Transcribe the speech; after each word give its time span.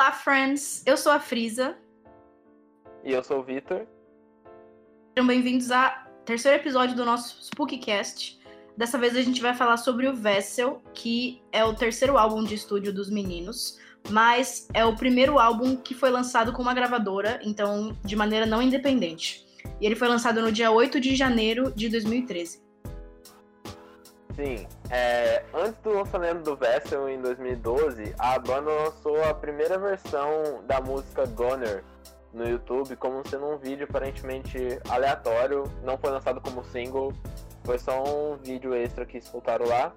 Olá, 0.00 0.12
friends! 0.12 0.82
Eu 0.86 0.96
sou 0.96 1.12
a 1.12 1.20
Frisa. 1.20 1.76
E 3.04 3.12
eu 3.12 3.22
sou 3.22 3.40
o 3.40 3.42
Vitor. 3.42 3.86
Sejam 5.12 5.26
bem-vindos 5.26 5.70
ao 5.70 5.92
terceiro 6.24 6.56
episódio 6.56 6.96
do 6.96 7.04
nosso 7.04 7.44
Spookycast. 7.44 8.40
Dessa 8.78 8.96
vez 8.96 9.14
a 9.14 9.20
gente 9.20 9.42
vai 9.42 9.52
falar 9.52 9.76
sobre 9.76 10.08
o 10.08 10.16
Vessel, 10.16 10.82
que 10.94 11.42
é 11.52 11.62
o 11.66 11.74
terceiro 11.74 12.16
álbum 12.16 12.42
de 12.42 12.54
estúdio 12.54 12.94
dos 12.94 13.10
meninos, 13.10 13.78
mas 14.08 14.66
é 14.72 14.82
o 14.86 14.96
primeiro 14.96 15.38
álbum 15.38 15.76
que 15.76 15.92
foi 15.92 16.08
lançado 16.08 16.50
com 16.54 16.62
uma 16.62 16.72
gravadora, 16.72 17.38
então 17.44 17.94
de 18.02 18.16
maneira 18.16 18.46
não 18.46 18.62
independente. 18.62 19.46
E 19.78 19.84
ele 19.84 19.96
foi 19.96 20.08
lançado 20.08 20.40
no 20.40 20.50
dia 20.50 20.70
8 20.70 20.98
de 20.98 21.14
janeiro 21.14 21.74
de 21.76 21.90
2013. 21.90 22.69
Sim, 24.40 24.66
é, 24.88 25.44
antes 25.52 25.78
do 25.82 25.90
lançamento 25.92 26.42
do 26.42 26.56
Vessel 26.56 27.10
em 27.10 27.20
2012, 27.20 28.14
a 28.18 28.38
banda 28.38 28.70
lançou 28.70 29.22
a 29.22 29.34
primeira 29.34 29.78
versão 29.78 30.64
da 30.66 30.80
música 30.80 31.26
Goner 31.26 31.84
no 32.32 32.48
YouTube 32.48 32.96
como 32.96 33.22
sendo 33.28 33.44
um 33.44 33.58
vídeo 33.58 33.84
aparentemente 33.84 34.78
aleatório, 34.88 35.64
não 35.84 35.98
foi 35.98 36.10
lançado 36.10 36.40
como 36.40 36.64
single, 36.64 37.12
foi 37.64 37.78
só 37.78 38.02
um 38.02 38.38
vídeo 38.38 38.74
extra 38.74 39.04
que 39.04 39.20
soltaram 39.20 39.66
lá. 39.66 39.92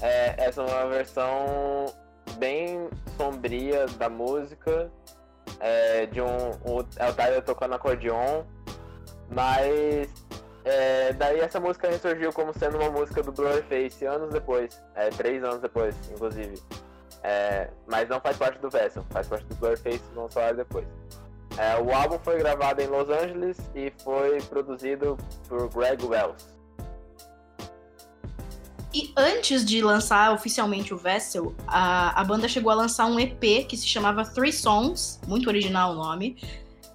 É, 0.00 0.36
essa 0.44 0.62
é 0.62 0.64
uma 0.64 0.86
versão 0.86 1.86
bem 2.36 2.88
sombria 3.16 3.86
da 3.98 4.08
música, 4.08 4.92
é, 5.58 6.06
de 6.06 6.22
um, 6.22 6.50
o, 6.64 6.84
é 6.98 7.10
o 7.10 7.14
Tyler 7.14 7.42
tocando 7.42 7.74
acordeon, 7.74 8.44
mas 9.28 10.08
é, 10.64 11.12
daí 11.12 11.40
essa 11.40 11.58
música 11.58 11.88
ressurgiu 11.88 12.32
como 12.32 12.52
sendo 12.56 12.78
uma 12.78 12.90
música 12.90 13.22
do 13.22 13.32
Blurface 13.32 14.04
anos 14.04 14.30
depois, 14.30 14.82
é, 14.94 15.10
três 15.10 15.42
anos 15.42 15.60
depois, 15.60 15.94
inclusive. 16.10 16.60
É, 17.22 17.68
mas 17.86 18.08
não 18.08 18.20
faz 18.20 18.36
parte 18.36 18.58
do 18.58 18.70
Vessel, 18.70 19.04
faz 19.10 19.28
parte 19.28 19.44
do 19.46 19.54
Blurface, 19.56 20.02
vamos 20.14 20.32
falar 20.32 20.54
depois. 20.54 20.86
É, 21.56 21.78
o 21.80 21.92
álbum 21.92 22.18
foi 22.18 22.38
gravado 22.38 22.80
em 22.80 22.86
Los 22.86 23.08
Angeles 23.10 23.58
e 23.74 23.92
foi 24.02 24.40
produzido 24.42 25.18
por 25.48 25.68
Greg 25.68 26.04
Wells. 26.04 26.52
E 28.94 29.10
antes 29.16 29.64
de 29.64 29.82
lançar 29.82 30.34
oficialmente 30.34 30.92
o 30.92 30.98
Vessel, 30.98 31.54
a, 31.66 32.20
a 32.20 32.24
banda 32.24 32.46
chegou 32.46 32.70
a 32.70 32.74
lançar 32.74 33.06
um 33.06 33.18
EP 33.18 33.66
que 33.66 33.76
se 33.76 33.86
chamava 33.86 34.22
Three 34.24 34.52
Songs, 34.52 35.18
muito 35.26 35.48
original 35.48 35.92
o 35.92 35.94
nome. 35.94 36.36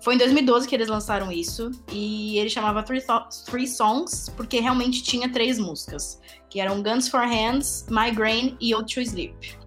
Foi 0.02 0.16
em 0.16 0.17
2012 0.17 0.67
que 0.67 0.76
eles 0.76 0.88
lançaram 0.88 1.31
isso, 1.31 1.72
e 1.92 2.38
ele 2.38 2.50
chamava 2.50 2.84
Three, 2.84 3.03
Three 3.45 3.67
Songs 3.67 4.30
porque 4.36 4.59
realmente 4.59 5.04
tinha 5.04 5.31
três 5.31 5.58
músicas, 5.58 6.20
que 6.50 6.59
eram 6.59 6.81
Guns 6.81 7.08
for 7.08 7.22
Hands, 7.22 7.86
Migraine 7.89 8.56
e 8.62 8.76
Ode 8.76 8.94
to 8.94 9.02
Sleep. 9.02 9.58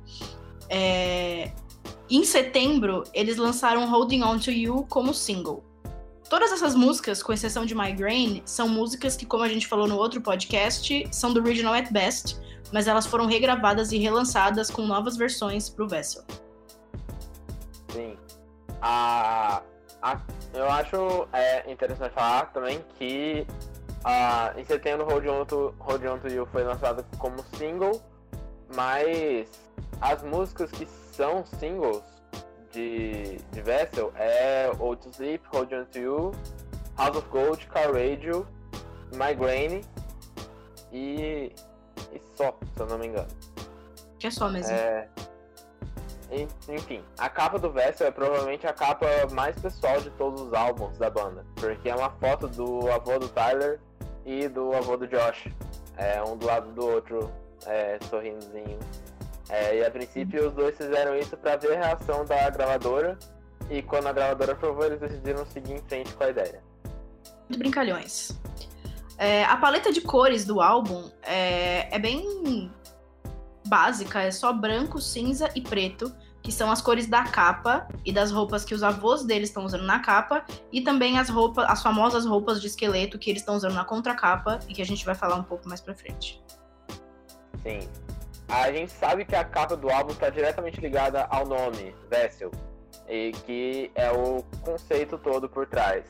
É... 0.69 1.53
Em 2.09 2.25
setembro, 2.25 3.05
eles 3.13 3.37
lançaram 3.37 3.89
Holding 3.89 4.23
On 4.23 4.39
to 4.39 4.51
You 4.51 4.87
como 4.89 5.15
single. 5.15 5.65
Todas 6.29 6.53
essas 6.53 6.75
músicas, 6.75 7.23
com 7.23 7.33
exceção 7.33 7.67
de 7.67 7.75
Migraine, 7.75 8.43
são 8.45 8.69
músicas 8.69 9.17
que, 9.17 9.27
como 9.27 9.43
a 9.43 9.49
gente 9.49 9.67
falou 9.67 9.89
no 9.89 9.97
outro 9.97 10.21
podcast, 10.21 11.09
são 11.11 11.33
do 11.33 11.41
Original 11.41 11.75
at 11.75 11.91
Best, 11.91 12.37
mas 12.73 12.87
elas 12.87 13.05
foram 13.07 13.27
regravadas 13.27 13.91
e 13.91 13.99
relançadas 13.99 14.71
com 14.71 14.87
novas 14.87 15.17
versões 15.17 15.69
para 15.69 15.85
o 15.85 15.89
Vessel. 15.89 16.23
Sim. 17.93 18.17
A, 18.81 19.63
eu 20.55 20.71
acho 20.71 21.29
é, 21.33 21.71
interessante 21.71 22.13
falar 22.13 22.47
também 22.53 22.85
que 22.99 23.47
a, 24.05 24.53
em 24.57 24.65
setembro 24.65 25.07
Hold 25.07 25.27
On, 25.27 25.45
to, 25.45 25.75
Hold 25.79 26.05
On 26.05 26.19
To 26.19 26.29
You 26.29 26.47
foi 26.47 26.65
lançado 26.65 27.05
como 27.19 27.43
single, 27.57 28.01
mas 28.75 29.49
as 30.01 30.23
músicas 30.23 30.71
que 30.71 30.87
são 31.13 31.45
singles 31.45 32.03
de, 32.73 33.37
de 33.51 33.63
Vessel 33.63 34.13
é 34.17 34.71
Old 34.79 35.03
to 35.03 35.11
Sleep, 35.11 35.45
Hold 35.53 35.73
On 35.73 35.85
To 35.85 35.99
You, 35.99 36.33
House 36.97 37.17
of 37.17 37.29
Gold, 37.29 37.67
Car 37.67 37.93
Radio, 37.93 38.47
Migraine 39.13 39.85
e, 40.93 41.53
e 42.13 42.21
só, 42.37 42.57
se 42.75 42.81
eu 42.81 42.87
não 42.87 42.99
me 42.99 43.09
engano. 43.09 43.29
Que 44.19 44.27
é 44.27 44.31
só 44.31 44.49
mesmo. 44.49 44.73
É, 44.73 45.09
enfim, 46.69 47.03
a 47.19 47.29
capa 47.29 47.59
do 47.59 47.71
Vessel 47.71 48.07
é 48.07 48.11
provavelmente 48.11 48.67
a 48.67 48.73
capa 48.73 49.07
mais 49.33 49.59
pessoal 49.59 50.01
de 50.01 50.11
todos 50.11 50.41
os 50.43 50.53
álbuns 50.53 50.97
da 50.99 51.11
banda, 51.11 51.45
porque 51.57 51.89
é 51.89 51.95
uma 51.95 52.11
foto 52.11 52.47
do 52.49 52.91
avô 52.91 53.19
do 53.19 53.29
Tyler 53.29 53.81
e 54.25 54.49
do 54.49 54.73
avô 54.75 54.97
do 54.97 55.07
Josh, 55.09 55.49
é, 55.97 56.23
um 56.23 56.37
do 56.37 56.47
lado 56.47 56.71
do 56.73 56.87
outro, 56.87 57.31
é, 57.67 57.99
sorrindozinho 58.09 58.79
é, 59.51 59.79
e 59.79 59.85
a 59.85 59.91
princípio 59.91 60.47
os 60.47 60.55
dois 60.55 60.77
fizeram 60.77 61.17
isso 61.17 61.37
para 61.37 61.57
ver 61.57 61.77
a 61.77 61.89
reação 61.89 62.25
da 62.25 62.49
gravadora. 62.51 63.19
E 63.69 63.83
quando 63.83 64.07
a 64.07 64.13
gravadora 64.13 64.53
aprovou, 64.53 64.85
eles 64.85 65.01
decidiram 65.01 65.45
seguir 65.47 65.75
em 65.75 65.83
frente 65.83 66.13
com 66.15 66.25
a 66.25 66.31
ideia. 66.31 66.63
Muito 67.49 67.59
brincalhões. 67.59 68.31
É, 69.19 69.45
a 69.45 69.57
paleta 69.57 69.93
de 69.93 70.01
cores 70.01 70.45
do 70.45 70.61
álbum 70.61 71.11
é, 71.23 71.95
é 71.95 71.99
bem 71.99 72.71
básica, 73.71 74.21
é 74.21 74.31
só 74.31 74.53
branco, 74.53 75.01
cinza 75.01 75.49
e 75.55 75.61
preto, 75.63 76.13
que 76.43 76.51
são 76.51 76.71
as 76.71 76.83
cores 76.83 77.07
da 77.07 77.25
capa 77.25 77.89
e 78.05 78.13
das 78.13 78.31
roupas 78.31 78.65
que 78.65 78.75
os 78.75 78.83
avós 78.83 79.25
deles 79.25 79.49
estão 79.49 79.65
usando 79.65 79.85
na 79.85 80.01
capa, 80.01 80.45
e 80.73 80.81
também 80.81 81.19
as 81.19 81.29
roupas, 81.29 81.65
as 81.69 81.83
famosas 81.83 82.27
roupas 82.27 82.61
de 82.61 82.67
esqueleto 82.67 83.19
que 83.19 83.31
eles 83.31 83.43
estão 83.43 83.55
usando 83.55 83.75
na 83.75 83.85
contracapa 83.85 84.59
e 84.69 84.75
que 84.75 84.83
a 84.83 84.87
gente 84.87 85.05
vai 85.07 85.15
falar 85.15 85.37
um 85.37 85.45
pouco 85.45 85.69
mais 85.69 85.81
pra 85.81 85.95
frente. 85.95 86.43
Sim 87.63 87.89
a 88.51 88.73
gente 88.73 88.93
sabe 88.93 89.25
que 89.25 89.37
a 89.37 89.45
capa 89.45 89.77
do 89.77 89.89
álbum 89.89 90.13
está 90.13 90.29
diretamente 90.29 90.81
ligada 90.81 91.25
ao 91.31 91.47
nome, 91.47 91.95
Vessel, 92.11 92.51
e 93.09 93.33
que 93.47 93.91
é 93.95 94.11
o 94.11 94.43
conceito 94.63 95.17
todo 95.19 95.49
por 95.49 95.67
trás. 95.67 96.05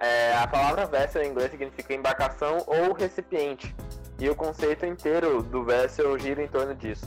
É, 0.00 0.34
a 0.34 0.46
palavra 0.46 0.86
vessel 0.86 1.22
em 1.22 1.30
inglês 1.30 1.50
significa 1.50 1.94
embarcação 1.94 2.58
ou 2.66 2.94
recipiente, 2.94 3.74
e 4.18 4.28
o 4.28 4.34
conceito 4.34 4.86
inteiro 4.86 5.42
do 5.42 5.64
vessel 5.64 6.18
gira 6.18 6.42
em 6.42 6.48
torno 6.48 6.74
disso. 6.74 7.06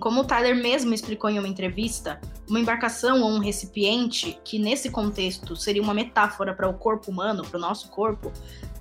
Como 0.00 0.22
o 0.22 0.24
Tyler 0.24 0.56
mesmo 0.56 0.92
explicou 0.92 1.30
em 1.30 1.38
uma 1.38 1.46
entrevista, 1.46 2.20
uma 2.48 2.58
embarcação 2.58 3.22
ou 3.22 3.30
um 3.30 3.38
recipiente, 3.38 4.38
que 4.44 4.58
nesse 4.58 4.90
contexto 4.90 5.54
seria 5.54 5.82
uma 5.82 5.94
metáfora 5.94 6.52
para 6.52 6.68
o 6.68 6.74
corpo 6.74 7.10
humano, 7.10 7.44
para 7.46 7.56
o 7.56 7.60
nosso 7.60 7.88
corpo, 7.90 8.32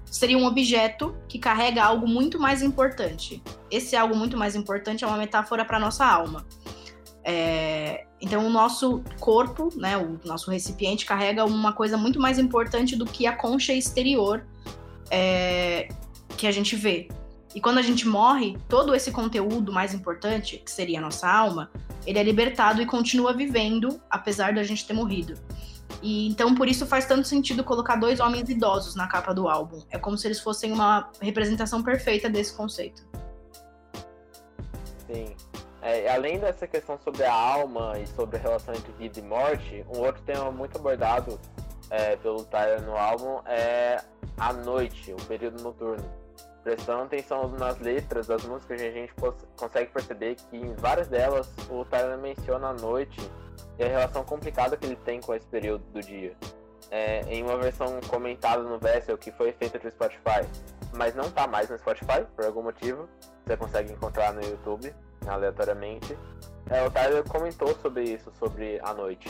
seria 0.09 0.37
um 0.37 0.45
objeto 0.45 1.15
que 1.27 1.37
carrega 1.37 1.83
algo 1.83 2.07
muito 2.07 2.39
mais 2.39 2.63
importante. 2.63 3.43
Esse 3.69 3.95
algo 3.95 4.15
muito 4.15 4.35
mais 4.35 4.55
importante 4.55 5.03
é 5.03 5.07
uma 5.07 5.17
metáfora 5.17 5.63
para 5.63 5.77
nossa 5.77 6.05
alma. 6.05 6.45
É, 7.23 8.05
então, 8.21 8.45
o 8.45 8.49
nosso 8.49 9.03
corpo, 9.19 9.69
né, 9.75 9.97
o 9.97 10.19
nosso 10.25 10.49
recipiente, 10.49 11.05
carrega 11.05 11.45
uma 11.45 11.73
coisa 11.73 11.97
muito 11.97 12.19
mais 12.19 12.39
importante 12.39 12.95
do 12.95 13.05
que 13.05 13.27
a 13.27 13.35
concha 13.35 13.73
exterior 13.73 14.45
é, 15.11 15.89
que 16.37 16.47
a 16.47 16.51
gente 16.51 16.75
vê. 16.75 17.07
E 17.53 17.61
quando 17.61 17.77
a 17.77 17.81
gente 17.81 18.07
morre, 18.07 18.57
todo 18.67 18.93
esse 18.93 19.11
conteúdo 19.11 19.71
mais 19.71 19.93
importante, 19.93 20.57
que 20.57 20.69
seria 20.69 20.99
a 20.99 21.01
nossa 21.01 21.29
alma, 21.29 21.71
ele 22.05 22.19
é 22.19 22.23
libertado 22.23 22.81
e 22.81 22.85
continua 22.85 23.33
vivendo, 23.33 24.01
apesar 24.09 24.53
da 24.53 24.61
gente 24.63 24.85
ter 24.85 24.93
morrido. 24.93 25.35
E 26.01 26.27
então 26.27 26.53
por 26.53 26.67
isso 26.67 26.85
faz 26.85 27.05
tanto 27.05 27.27
sentido 27.27 27.63
colocar 27.63 27.95
dois 27.95 28.19
homens 28.19 28.49
idosos 28.49 28.95
na 28.95 29.07
capa 29.07 29.33
do 29.33 29.47
álbum. 29.47 29.81
É 29.89 29.97
como 29.97 30.17
se 30.17 30.27
eles 30.27 30.39
fossem 30.39 30.71
uma 30.71 31.09
representação 31.21 31.81
perfeita 31.81 32.29
desse 32.29 32.53
conceito. 32.55 33.03
Sim. 35.07 35.35
É, 35.81 36.13
além 36.13 36.39
dessa 36.39 36.67
questão 36.67 36.99
sobre 37.03 37.23
a 37.23 37.33
alma 37.33 37.93
e 37.99 38.07
sobre 38.07 38.37
a 38.37 38.39
relação 38.39 38.73
entre 38.73 38.91
vida 38.93 39.19
e 39.19 39.21
morte, 39.21 39.85
um 39.95 39.99
outro 39.99 40.21
tema 40.23 40.51
muito 40.51 40.77
abordado 40.77 41.39
é, 41.89 42.15
pelo 42.17 42.43
Tyler 42.45 42.81
no 42.81 42.97
álbum 42.97 43.39
é 43.45 44.01
a 44.37 44.51
noite, 44.51 45.13
o 45.13 45.25
período 45.27 45.61
noturno. 45.61 46.03
Prestando 46.65 47.03
atenção 47.03 47.47
nas 47.47 47.77
letras 47.77 48.25
das 48.25 48.43
músicas, 48.43 48.81
a 48.81 48.89
gente 48.89 49.13
consegue 49.55 49.91
perceber 49.91 50.33
que 50.33 50.57
em 50.57 50.73
várias 50.73 51.07
delas 51.07 51.47
o 51.69 51.85
Tyler 51.85 52.17
menciona 52.17 52.69
a 52.69 52.73
noite 52.73 53.21
e 53.77 53.83
a 53.83 53.87
relação 53.87 54.23
complicada 54.23 54.75
que 54.75 54.87
ele 54.87 54.95
tem 54.95 55.21
com 55.21 55.35
esse 55.35 55.45
período 55.45 55.83
do 55.93 56.01
dia. 56.01 56.35
É, 56.89 57.21
em 57.27 57.43
uma 57.43 57.55
versão 57.57 58.01
comentada 58.07 58.63
no 58.63 58.79
Vessel 58.79 59.15
que 59.15 59.31
foi 59.31 59.51
feita 59.51 59.77
para 59.77 59.91
Spotify, 59.91 60.49
mas 60.91 61.13
não 61.13 61.25
está 61.25 61.45
mais 61.45 61.69
no 61.69 61.77
Spotify 61.77 62.25
por 62.35 62.45
algum 62.45 62.63
motivo, 62.63 63.07
você 63.45 63.55
consegue 63.55 63.93
encontrar 63.93 64.33
no 64.33 64.41
YouTube 64.43 64.91
aleatoriamente. 65.27 66.17
É, 66.71 66.83
o 66.83 66.89
Tyler 66.89 67.23
comentou 67.25 67.77
sobre 67.79 68.05
isso, 68.05 68.31
sobre 68.39 68.79
a 68.81 68.91
noite. 68.91 69.29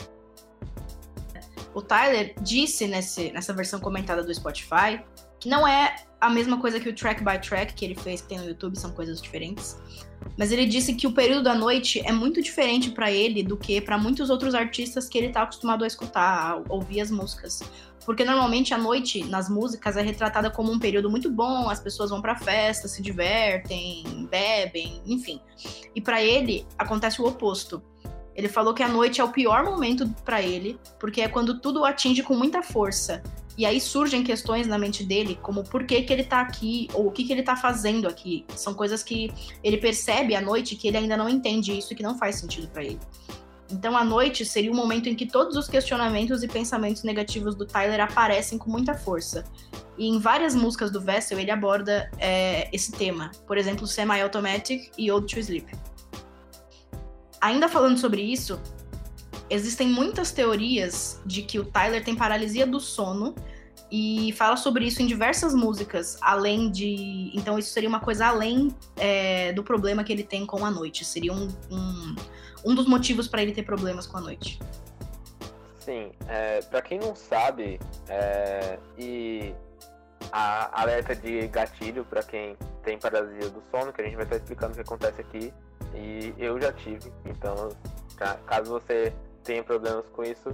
O 1.74 1.82
Tyler 1.82 2.32
disse 2.40 2.86
nesse, 2.86 3.30
nessa 3.30 3.52
versão 3.52 3.78
comentada 3.78 4.22
do 4.22 4.34
Spotify 4.34 5.04
que 5.46 5.50
não 5.50 5.66
é 5.66 5.94
a 6.20 6.28
mesma 6.28 6.58
coisa 6.60 6.80
que 6.80 6.88
o 6.88 6.92
track 6.92 7.22
by 7.22 7.38
track 7.38 7.72
que 7.74 7.84
ele 7.84 7.94
fez 7.94 8.20
que 8.20 8.26
tem 8.26 8.38
no 8.38 8.48
YouTube, 8.48 8.76
são 8.76 8.90
coisas 8.90 9.22
diferentes. 9.22 9.76
Mas 10.36 10.50
ele 10.50 10.66
disse 10.66 10.92
que 10.94 11.06
o 11.06 11.12
período 11.12 11.44
da 11.44 11.54
noite 11.54 12.02
é 12.04 12.10
muito 12.10 12.42
diferente 12.42 12.90
para 12.90 13.12
ele 13.12 13.44
do 13.44 13.56
que 13.56 13.80
para 13.80 13.96
muitos 13.96 14.28
outros 14.28 14.56
artistas 14.56 15.08
que 15.08 15.16
ele 15.16 15.28
tá 15.28 15.42
acostumado 15.42 15.84
a 15.84 15.86
escutar, 15.86 16.50
a 16.50 16.62
ouvir 16.68 17.00
as 17.00 17.12
músicas. 17.12 17.62
Porque 18.04 18.24
normalmente 18.24 18.74
a 18.74 18.78
noite 18.78 19.22
nas 19.24 19.48
músicas 19.48 19.96
é 19.96 20.02
retratada 20.02 20.50
como 20.50 20.72
um 20.72 20.80
período 20.80 21.08
muito 21.08 21.30
bom, 21.30 21.70
as 21.70 21.78
pessoas 21.78 22.10
vão 22.10 22.20
para 22.20 22.34
festa, 22.34 22.88
se 22.88 23.00
divertem, 23.00 24.26
bebem, 24.28 25.00
enfim. 25.06 25.40
E 25.94 26.00
para 26.00 26.20
ele 26.20 26.66
acontece 26.76 27.22
o 27.22 27.24
oposto. 27.24 27.80
Ele 28.34 28.48
falou 28.48 28.74
que 28.74 28.82
a 28.82 28.88
noite 28.88 29.20
é 29.20 29.24
o 29.24 29.30
pior 29.30 29.64
momento 29.64 30.08
para 30.24 30.42
ele, 30.42 30.76
porque 30.98 31.20
é 31.20 31.28
quando 31.28 31.60
tudo 31.60 31.84
atinge 31.84 32.24
com 32.24 32.34
muita 32.34 32.64
força. 32.64 33.22
E 33.56 33.64
aí 33.64 33.80
surgem 33.80 34.22
questões 34.22 34.66
na 34.66 34.78
mente 34.78 35.02
dele, 35.02 35.38
como 35.40 35.64
por 35.64 35.84
que, 35.84 36.02
que 36.02 36.12
ele 36.12 36.24
tá 36.24 36.40
aqui, 36.40 36.88
ou 36.92 37.06
o 37.08 37.10
que, 37.10 37.24
que 37.24 37.32
ele 37.32 37.42
tá 37.42 37.56
fazendo 37.56 38.06
aqui. 38.06 38.44
São 38.54 38.74
coisas 38.74 39.02
que 39.02 39.32
ele 39.64 39.78
percebe 39.78 40.34
à 40.34 40.40
noite 40.40 40.76
que 40.76 40.88
ele 40.88 40.98
ainda 40.98 41.16
não 41.16 41.28
entende 41.28 41.76
isso 41.76 41.92
e 41.92 41.96
que 41.96 42.02
não 42.02 42.18
faz 42.18 42.36
sentido 42.36 42.68
para 42.68 42.84
ele. 42.84 43.00
Então, 43.70 43.96
a 43.96 44.04
noite 44.04 44.44
seria 44.44 44.70
o 44.70 44.74
momento 44.74 45.08
em 45.08 45.14
que 45.14 45.26
todos 45.26 45.56
os 45.56 45.68
questionamentos 45.68 46.42
e 46.42 46.48
pensamentos 46.48 47.02
negativos 47.02 47.54
do 47.54 47.66
Tyler 47.66 48.00
aparecem 48.00 48.58
com 48.58 48.70
muita 48.70 48.94
força. 48.94 49.44
E 49.98 50.06
em 50.06 50.18
várias 50.18 50.54
músicas 50.54 50.90
do 50.90 51.00
Vessel 51.00 51.38
ele 51.38 51.50
aborda 51.50 52.10
é, 52.18 52.68
esse 52.72 52.92
tema. 52.92 53.32
Por 53.46 53.58
exemplo, 53.58 53.86
Semi 53.86 54.20
Automatic 54.20 54.92
e 54.96 55.10
Old 55.10 55.32
to 55.32 55.40
Sleep. 55.40 55.66
Ainda 57.40 57.68
falando 57.68 57.98
sobre 57.98 58.22
isso, 58.22 58.60
existem 59.48 59.88
muitas 59.88 60.32
teorias 60.32 61.20
de 61.24 61.42
que 61.42 61.58
o 61.58 61.64
Tyler 61.64 62.04
tem 62.04 62.14
paralisia 62.14 62.66
do 62.66 62.80
sono 62.80 63.34
e 63.90 64.32
fala 64.32 64.56
sobre 64.56 64.84
isso 64.84 65.00
em 65.00 65.06
diversas 65.06 65.54
músicas, 65.54 66.18
além 66.20 66.70
de. 66.70 67.30
Então, 67.34 67.58
isso 67.58 67.70
seria 67.70 67.88
uma 67.88 68.00
coisa 68.00 68.26
além 68.26 68.74
é, 68.96 69.52
do 69.52 69.62
problema 69.62 70.02
que 70.02 70.12
ele 70.12 70.24
tem 70.24 70.44
com 70.44 70.64
a 70.64 70.70
noite. 70.70 71.04
Seria 71.04 71.32
um, 71.32 71.48
um, 71.70 72.16
um 72.64 72.74
dos 72.74 72.86
motivos 72.86 73.28
para 73.28 73.42
ele 73.42 73.52
ter 73.52 73.62
problemas 73.62 74.06
com 74.06 74.16
a 74.18 74.20
noite. 74.20 74.58
Sim, 75.78 76.10
é, 76.26 76.60
para 76.62 76.82
quem 76.82 76.98
não 76.98 77.14
sabe, 77.14 77.78
é, 78.08 78.76
e 78.98 79.54
a 80.32 80.82
alerta 80.82 81.14
de 81.14 81.46
gatilho 81.46 82.04
para 82.04 82.24
quem 82.24 82.56
tem 82.82 82.98
paralisia 82.98 83.48
do 83.50 83.62
sono, 83.70 83.92
que 83.92 84.02
a 84.02 84.04
gente 84.04 84.16
vai 84.16 84.24
estar 84.24 84.36
explicando 84.36 84.72
o 84.72 84.74
que 84.74 84.80
acontece 84.80 85.20
aqui, 85.20 85.54
e 85.94 86.34
eu 86.36 86.60
já 86.60 86.72
tive, 86.72 87.12
então 87.24 87.68
caso 88.46 88.72
você 88.72 89.12
tenha 89.46 89.62
problemas 89.62 90.06
com 90.08 90.24
isso, 90.24 90.52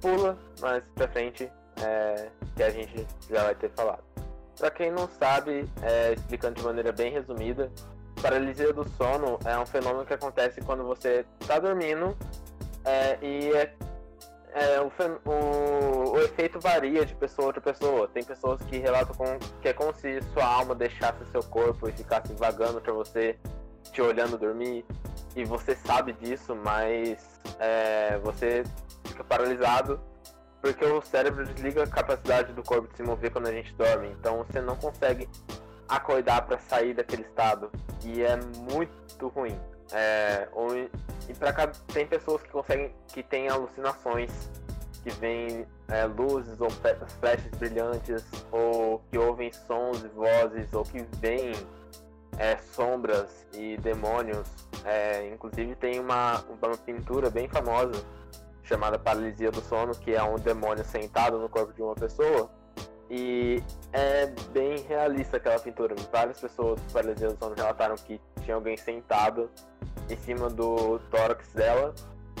pula 0.00 0.36
mais 0.60 0.82
pra 0.94 1.08
frente 1.08 1.50
é, 1.82 2.28
que 2.56 2.62
a 2.62 2.70
gente 2.70 3.06
já 3.30 3.44
vai 3.44 3.54
ter 3.54 3.70
falado. 3.70 4.02
Para 4.58 4.70
quem 4.72 4.90
não 4.90 5.08
sabe, 5.08 5.68
é, 5.82 6.14
explicando 6.14 6.56
de 6.56 6.64
maneira 6.64 6.90
bem 6.92 7.12
resumida, 7.12 7.70
paralisia 8.20 8.72
do 8.72 8.86
sono 8.90 9.38
é 9.44 9.56
um 9.56 9.64
fenômeno 9.64 10.04
que 10.04 10.12
acontece 10.12 10.60
quando 10.60 10.82
você 10.84 11.24
está 11.40 11.60
dormindo 11.60 12.16
é, 12.84 13.18
e 13.22 13.52
é, 13.52 13.72
é, 14.52 14.80
o, 14.80 14.90
o, 15.24 16.10
o, 16.12 16.20
efeito 16.20 16.58
varia 16.58 17.06
de 17.06 17.14
pessoa 17.14 17.52
para 17.52 17.60
pessoa. 17.60 18.08
Tem 18.08 18.24
pessoas 18.24 18.60
que 18.62 18.78
relatam 18.78 19.14
com, 19.14 19.38
que 19.62 19.68
é 19.68 19.72
como 19.72 19.94
se 19.94 20.20
sua 20.32 20.44
alma 20.44 20.74
deixasse 20.74 21.24
seu 21.30 21.42
corpo 21.44 21.88
e 21.88 21.92
ficasse 21.92 22.32
vagando 22.34 22.80
para 22.80 22.92
você, 22.92 23.38
te 23.92 24.02
olhando 24.02 24.38
dormir, 24.38 24.84
e 25.36 25.44
você 25.44 25.74
sabe 25.76 26.12
disso, 26.14 26.54
mas 26.54 27.40
é, 27.58 28.18
você 28.18 28.64
fica 29.04 29.22
paralisado 29.24 30.00
porque 30.60 30.84
o 30.84 31.00
cérebro 31.00 31.44
desliga 31.46 31.84
a 31.84 31.86
capacidade 31.86 32.52
do 32.52 32.62
corpo 32.62 32.88
de 32.88 32.96
se 32.96 33.02
mover 33.02 33.30
quando 33.30 33.46
a 33.46 33.52
gente 33.52 33.72
dorme. 33.74 34.08
Então 34.18 34.38
você 34.38 34.60
não 34.60 34.76
consegue 34.76 35.28
acordar 35.88 36.42
para 36.42 36.58
sair 36.58 36.94
daquele 36.94 37.22
estado 37.22 37.70
e 38.04 38.22
é 38.22 38.36
muito 38.70 39.28
ruim. 39.28 39.58
É, 39.92 40.48
ou, 40.52 40.76
e 40.76 41.34
para 41.38 41.68
tem 41.92 42.06
pessoas 42.06 42.42
que 42.42 42.50
conseguem 42.50 42.92
que 43.06 43.22
têm 43.22 43.48
alucinações 43.48 44.30
que 45.02 45.10
veem 45.12 45.66
é, 45.88 46.04
luzes 46.04 46.60
ou 46.60 46.68
flashes 46.70 47.50
brilhantes 47.58 48.24
ou 48.52 49.00
que 49.10 49.16
ouvem 49.16 49.50
sons 49.52 50.04
e 50.04 50.08
vozes 50.08 50.72
ou 50.74 50.82
que 50.82 51.06
veem 51.20 51.52
é, 52.38 52.56
sombras 52.56 53.46
e 53.52 53.76
demônios. 53.78 54.48
É, 54.84 55.28
inclusive 55.28 55.74
tem 55.74 55.98
uma, 56.00 56.40
uma 56.48 56.76
pintura 56.76 57.28
bem 57.28 57.48
famosa 57.48 58.02
chamada 58.62 58.98
Paralisia 58.98 59.50
do 59.50 59.60
Sono, 59.60 59.94
que 59.94 60.14
é 60.14 60.22
um 60.22 60.36
demônio 60.36 60.84
sentado 60.84 61.38
no 61.38 61.48
corpo 61.48 61.72
de 61.72 61.82
uma 61.82 61.94
pessoa. 61.94 62.50
E 63.10 63.62
é 63.92 64.26
bem 64.52 64.82
realista 64.82 65.38
aquela 65.38 65.58
pintura. 65.58 65.94
Várias 66.12 66.38
pessoas 66.40 66.80
do 66.80 66.92
Paralisia 66.92 67.28
do 67.28 67.38
Sono 67.38 67.54
relataram 67.54 67.96
que 67.96 68.20
tinha 68.42 68.54
alguém 68.54 68.76
sentado 68.76 69.50
em 70.08 70.16
cima 70.16 70.48
do 70.48 70.98
tórax 71.10 71.52
dela 71.52 71.94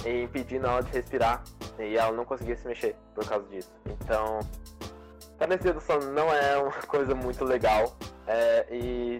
e 0.04 0.22
impedindo 0.22 0.66
ela 0.66 0.82
de 0.82 0.92
respirar. 0.92 1.42
E 1.78 1.96
ela 1.96 2.12
não 2.12 2.24
conseguia 2.24 2.56
se 2.56 2.66
mexer 2.66 2.94
por 3.14 3.26
causa 3.26 3.46
disso. 3.48 3.72
Então, 3.86 4.40
Paralisia 5.38 5.72
do 5.72 5.80
Sono 5.80 6.12
não 6.12 6.32
é 6.32 6.58
uma 6.58 6.72
coisa 6.86 7.14
muito 7.14 7.44
legal. 7.44 7.96
É, 8.26 8.66
e 8.70 9.18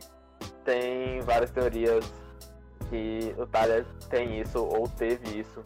tem 0.65 1.21
várias 1.21 1.51
teorias 1.51 2.05
que 2.91 3.35
o 3.39 3.47
Tyler 3.47 3.87
tem 4.09 4.41
isso 4.41 4.59
ou 4.59 4.89
teve 4.89 5.41
isso 5.41 5.63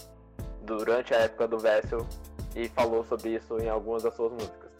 durante 0.65 1.15
a 1.15 1.19
época 1.19 1.49
do 1.49 1.59
Vessel 1.59 2.07
e 2.55 2.69
falou 2.69 3.05
sobre 3.05 3.37
isso 3.37 3.59
em 3.59 3.69
algumas 3.69 4.03
das 4.03 4.15
suas 4.15 4.33
músicas. 4.33 4.71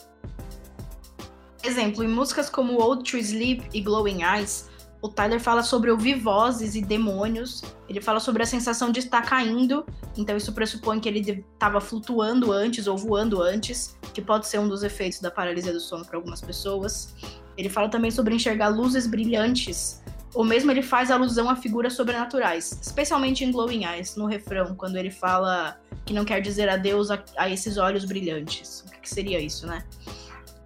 Exemplo, 1.65 2.03
em 2.03 2.09
músicas 2.09 2.51
como 2.51 2.81
Old 2.81 3.09
to 3.09 3.17
Sleep 3.17 3.69
e 3.73 3.81
Glowing 3.81 4.23
Eyes, 4.23 4.69
o 5.01 5.09
Tyler 5.09 5.41
fala 5.41 5.63
sobre 5.63 5.91
ouvir 5.91 6.15
vozes 6.15 6.75
e 6.75 6.81
demônios. 6.81 7.63
Ele 7.89 8.01
fala 8.01 8.21
sobre 8.21 8.43
a 8.43 8.47
sensação 8.47 8.91
de 8.91 9.01
estar 9.01 9.23
caindo, 9.23 9.85
então 10.17 10.37
isso 10.37 10.53
pressupõe 10.53 11.01
que 11.01 11.09
ele 11.09 11.45
estava 11.55 11.81
flutuando 11.81 12.53
antes 12.53 12.87
ou 12.87 12.97
voando 12.97 13.41
antes, 13.41 13.97
que 14.13 14.21
pode 14.21 14.47
ser 14.47 14.59
um 14.59 14.69
dos 14.69 14.83
efeitos 14.83 15.21
da 15.21 15.31
paralisia 15.31 15.73
do 15.73 15.81
sono 15.81 16.05
para 16.05 16.17
algumas 16.17 16.41
pessoas. 16.41 17.15
Ele 17.57 17.69
fala 17.69 17.89
também 17.89 18.11
sobre 18.11 18.35
enxergar 18.35 18.69
luzes 18.69 19.07
brilhantes 19.07 20.02
ou 20.35 20.45
mesmo 20.45 20.71
ele 20.71 20.83
faz 20.83 21.11
alusão 21.11 21.49
a 21.49 21.57
figuras 21.57 21.93
sobrenaturais, 21.95 22.79
especialmente 22.81 23.45
em 23.45 23.53
Glowing 23.53 23.85
Eyes, 23.85 24.17
no 24.17 24.27
refrão, 24.27 24.75
quando 24.75 24.97
ele 24.97 25.11
fala 25.11 25.79
que 26.05 26.15
não 26.15 26.25
quer 26.25 26.41
dizer 26.41 26.69
adeus 26.69 27.11
a, 27.11 27.23
a 27.37 27.51
esses 27.51 27.77
olhos 27.77 28.05
brilhantes. 28.05 28.85
O 28.87 28.91
que, 28.91 29.01
que 29.01 29.11
seria 29.11 29.41
isso, 29.41 29.67
né? 29.67 29.85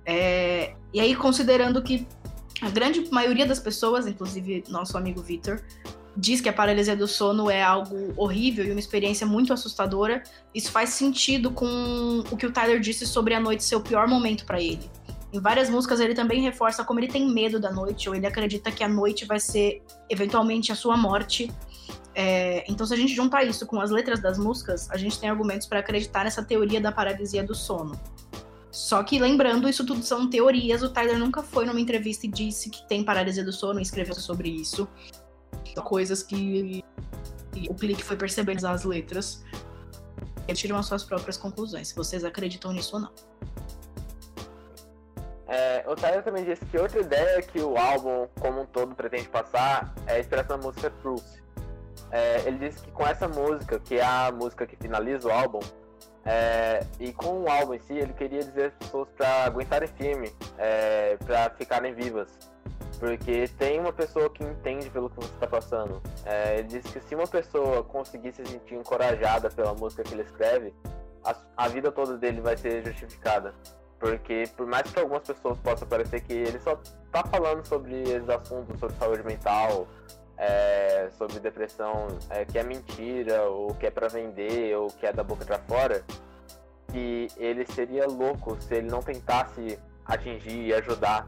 É, 0.05 0.75
e 0.93 1.01
aí, 1.01 1.17
considerando 1.17 1.83
que 1.83 2.07
a 2.63 2.71
grande 2.71 3.11
maioria 3.11 3.45
das 3.45 3.59
pessoas, 3.59 4.07
inclusive 4.07 4.65
nosso 4.69 4.97
amigo 4.97 5.21
Victor, 5.21 5.61
diz 6.17 6.41
que 6.41 6.49
a 6.49 6.53
paralisia 6.53 6.97
do 6.97 7.07
sono 7.07 7.51
é 7.51 7.63
algo 7.63 8.15
horrível 8.17 8.65
e 8.65 8.71
uma 8.71 8.81
experiência 8.81 9.27
muito 9.27 9.53
assustadora, 9.53 10.23
isso 10.55 10.71
faz 10.71 10.91
sentido 10.91 11.51
com 11.51 12.25
o 12.31 12.37
que 12.37 12.47
o 12.47 12.53
Tyler 12.53 12.81
disse 12.81 13.07
sobre 13.07 13.35
a 13.35 13.41
noite 13.41 13.63
ser 13.65 13.77
o 13.77 13.81
pior 13.81 14.09
momento 14.09 14.47
para 14.47 14.61
ele. 14.61 14.89
Em 15.37 15.41
várias 15.41 15.69
músicas 15.69 16.01
ele 16.01 16.15
também 16.15 16.41
reforça 16.41 16.83
como 16.83 16.99
ele 16.99 17.09
tem 17.09 17.29
medo 17.31 17.61
da 17.61 17.71
noite, 17.71 18.09
ou 18.09 18.15
ele 18.15 18.27
acredita 18.27 18.73
que 18.73 18.83
a 18.83 18.89
noite 18.89 19.27
vai 19.27 19.39
ser 19.39 19.83
eventualmente 20.09 20.73
a 20.73 20.75
sua 20.75 20.97
morte. 20.97 21.53
É, 22.15 22.65
então, 22.67 22.87
se 22.87 22.95
a 22.95 22.97
gente 22.97 23.15
juntar 23.15 23.45
isso 23.45 23.67
com 23.67 23.79
as 23.79 23.91
letras 23.91 24.19
das 24.19 24.39
músicas, 24.39 24.91
a 24.91 24.97
gente 24.97 25.21
tem 25.21 25.29
argumentos 25.29 25.67
para 25.67 25.81
acreditar 25.81 26.25
nessa 26.25 26.43
teoria 26.43 26.81
da 26.81 26.91
paralisia 26.91 27.45
do 27.45 27.55
sono. 27.55 28.01
Só 28.71 29.03
que 29.03 29.19
lembrando, 29.19 29.69
isso 29.69 29.85
tudo 29.85 30.03
são 30.03 30.31
teorias. 30.31 30.83
O 30.83 30.89
Tyler 30.89 31.19
nunca 31.19 31.43
foi 31.43 31.67
numa 31.67 31.81
entrevista 31.81 32.25
e 32.25 32.31
disse 32.31 32.71
que 32.71 32.89
tem 32.89 33.05
paralisia 33.05 33.45
do 33.45 33.53
sono 33.53 33.79
e 33.79 33.83
escreveu 33.83 34.15
sobre 34.15 34.49
isso. 34.49 34.89
São 35.75 35.85
coisas 35.85 36.23
que 36.23 36.83
o 37.69 37.75
Clique 37.75 38.03
foi 38.03 38.17
percebendo 38.17 38.65
as 38.65 38.85
letras. 38.85 39.45
Eles 40.49 40.59
tiram 40.59 40.79
as 40.79 40.87
suas 40.87 41.05
próprias 41.05 41.37
conclusões, 41.37 41.89
se 41.89 41.95
vocês 41.95 42.25
acreditam 42.25 42.73
nisso 42.73 42.97
ou 42.97 43.03
não. 43.03 43.11
O 45.87 45.95
Tyler 45.95 46.23
também 46.23 46.45
disse 46.45 46.65
que 46.67 46.77
outra 46.79 47.01
ideia 47.01 47.41
que 47.43 47.61
o 47.61 47.77
álbum 47.77 48.27
como 48.41 48.63
um 48.63 48.67
todo 48.67 48.95
pretende 48.95 49.29
passar 49.29 49.95
é 50.07 50.15
a 50.15 50.19
inspiração 50.19 50.59
da 50.59 50.67
música 50.67 50.91
Truth. 51.03 51.23
É, 52.11 52.43
ele 52.47 52.59
disse 52.59 52.83
que 52.83 52.91
com 52.91 53.07
essa 53.07 53.29
música, 53.29 53.79
que 53.79 53.97
é 53.97 54.05
a 54.05 54.33
música 54.33 54.67
que 54.67 54.77
finaliza 54.77 55.29
o 55.29 55.33
álbum, 55.33 55.61
é, 56.25 56.85
e 56.99 57.13
com 57.13 57.43
o 57.43 57.49
álbum 57.49 57.75
em 57.75 57.79
si, 57.79 57.95
ele 57.95 58.13
queria 58.13 58.41
dizer 58.41 58.67
às 58.67 58.75
pessoas 58.75 59.09
para 59.17 59.45
aguentarem 59.45 59.89
firme, 59.89 60.33
é, 60.59 61.17
para 61.25 61.51
ficarem 61.51 61.95
vivas. 61.95 62.29
Porque 62.99 63.47
tem 63.59 63.79
uma 63.79 63.93
pessoa 63.93 64.29
que 64.31 64.43
entende 64.43 64.91
pelo 64.91 65.09
que 65.11 65.17
você 65.17 65.35
está 65.35 65.47
passando. 65.47 66.03
É, 66.25 66.59
ele 66.59 66.69
disse 66.69 66.89
que 66.89 67.01
se 67.01 67.15
uma 67.15 67.29
pessoa 67.29 67.85
conseguir 67.85 68.33
se 68.33 68.45
sentir 68.45 68.75
encorajada 68.75 69.51
pela 69.51 69.75
música 69.75 70.03
que 70.03 70.15
ele 70.15 70.23
escreve, 70.23 70.75
a, 71.25 71.37
a 71.57 71.69
vida 71.69 71.93
toda 71.93 72.17
dele 72.17 72.41
vai 72.41 72.57
ser 72.57 72.85
justificada. 72.85 73.55
Porque 73.99 74.45
por 74.57 74.67
mais 74.67 74.91
que 74.91 74.99
algumas 75.01 75.23
pessoas 75.23 75.59
possam 75.59 75.89
parecer 75.89 76.21
que 76.21 76.33
ele 76.33 76.59
só 76.61 76.79
tá 77.11 77.25
falando 77.25 77.67
sobre 77.67 78.03
esses 78.03 78.29
assuntos, 78.29 78.79
sobre 78.79 78.95
saúde 78.97 79.23
mental, 79.23 79.87
é, 80.37 81.09
sobre 81.17 81.41
depressão, 81.41 82.09
é, 82.29 82.45
que 82.45 82.59
é 82.59 82.63
mentira, 82.63 83.45
ou 83.45 83.75
que 83.75 83.87
é 83.87 83.91
para 83.91 84.09
vender, 84.09 84.77
ou 84.77 84.89
que 84.89 85.07
é 85.07 85.13
da 85.13 85.25
boca 85.25 85.45
para 85.45 85.59
fora, 85.61 86.05
que 86.93 87.29
ele 87.37 87.67
seria 87.67 88.07
louco 88.07 88.57
se 88.61 88.75
ele 88.75 88.91
não 88.91 89.03
tentasse 89.03 89.79
atingir 90.05 90.67
e 90.67 90.75
ajudar 90.75 91.27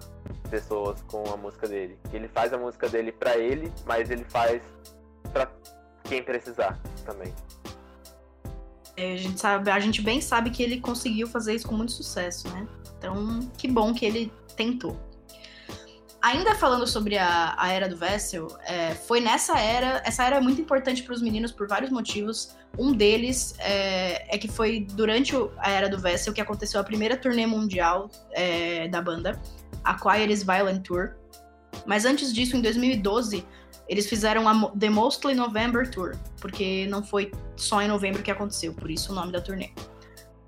pessoas 0.51 1.03
com 1.03 1.25
a 1.33 1.37
música 1.37 1.67
dele. 1.67 1.99
Que 2.11 2.17
ele 2.17 2.29
faz 2.29 2.53
a 2.53 2.59
música 2.59 2.89
dele 2.89 3.13
para 3.13 3.37
ele, 3.37 3.73
mas 3.87 4.11
ele 4.11 4.25
faz 4.25 4.63
para 5.33 5.51
quem 6.05 6.23
precisar 6.23 6.79
também. 7.05 7.33
É, 8.99 9.13
a 9.13 9.17
gente 9.17 9.39
sabe, 9.39 9.71
a 9.71 9.79
gente 9.79 10.03
bem 10.03 10.21
sabe 10.21 10.51
que 10.51 10.61
ele 10.61 10.81
conseguiu 10.81 11.29
fazer 11.29 11.55
isso 11.55 11.69
com 11.69 11.77
muito 11.77 11.93
sucesso, 11.93 12.49
né? 12.49 12.67
Então, 12.99 13.39
que 13.57 13.69
bom 13.69 13.95
que 13.95 14.05
ele 14.05 14.33
tentou. 14.57 14.99
Ainda 16.21 16.57
falando 16.57 16.85
sobre 16.85 17.17
a, 17.17 17.55
a 17.57 17.73
era 17.73 17.89
do 17.89 17.97
Vessel, 17.97 18.49
é, 18.67 18.93
foi 18.93 19.21
nessa 19.21 19.57
era. 19.57 20.03
Essa 20.05 20.25
era 20.25 20.37
é 20.37 20.41
muito 20.41 20.61
importante 20.61 21.05
para 21.05 21.15
os 21.15 21.23
meninos 21.23 21.53
por 21.53 21.69
vários 21.69 21.93
motivos. 21.93 22.57
Um 22.77 22.93
deles 22.93 23.55
é, 23.61 24.35
é, 24.35 24.37
que 24.37 24.49
foi 24.49 24.85
durante 24.95 25.33
a 25.59 25.71
era 25.71 25.89
do 25.89 25.97
Vessel 25.97 26.33
que 26.33 26.41
aconteceu 26.41 26.81
a 26.81 26.85
primeira 26.85 27.17
turnê 27.17 27.47
mundial 27.47 28.11
é, 28.33 28.89
da 28.89 29.01
banda, 29.01 29.41
a 29.85 29.95
Quiet 29.95 30.33
is 30.33 30.43
Violent 30.43 30.83
Tour. 30.83 31.15
Mas 31.87 32.05
antes 32.05 32.35
disso, 32.35 32.57
em 32.57 32.61
2012, 32.61 33.47
eles 33.89 34.09
fizeram 34.09 34.49
a 34.49 34.71
The 34.71 34.91
Mostly 34.91 35.35
November 35.35 35.91
Tour, 35.91 36.17
porque 36.41 36.87
não 36.89 37.03
foi 37.03 37.33
só 37.57 37.81
em 37.81 37.89
novembro 37.89 38.23
que 38.23 38.31
aconteceu, 38.31 38.75
por 38.75 38.91
isso 38.91 39.13
o 39.13 39.15
nome 39.15 39.33
da 39.33 39.41
turnê. 39.41 39.71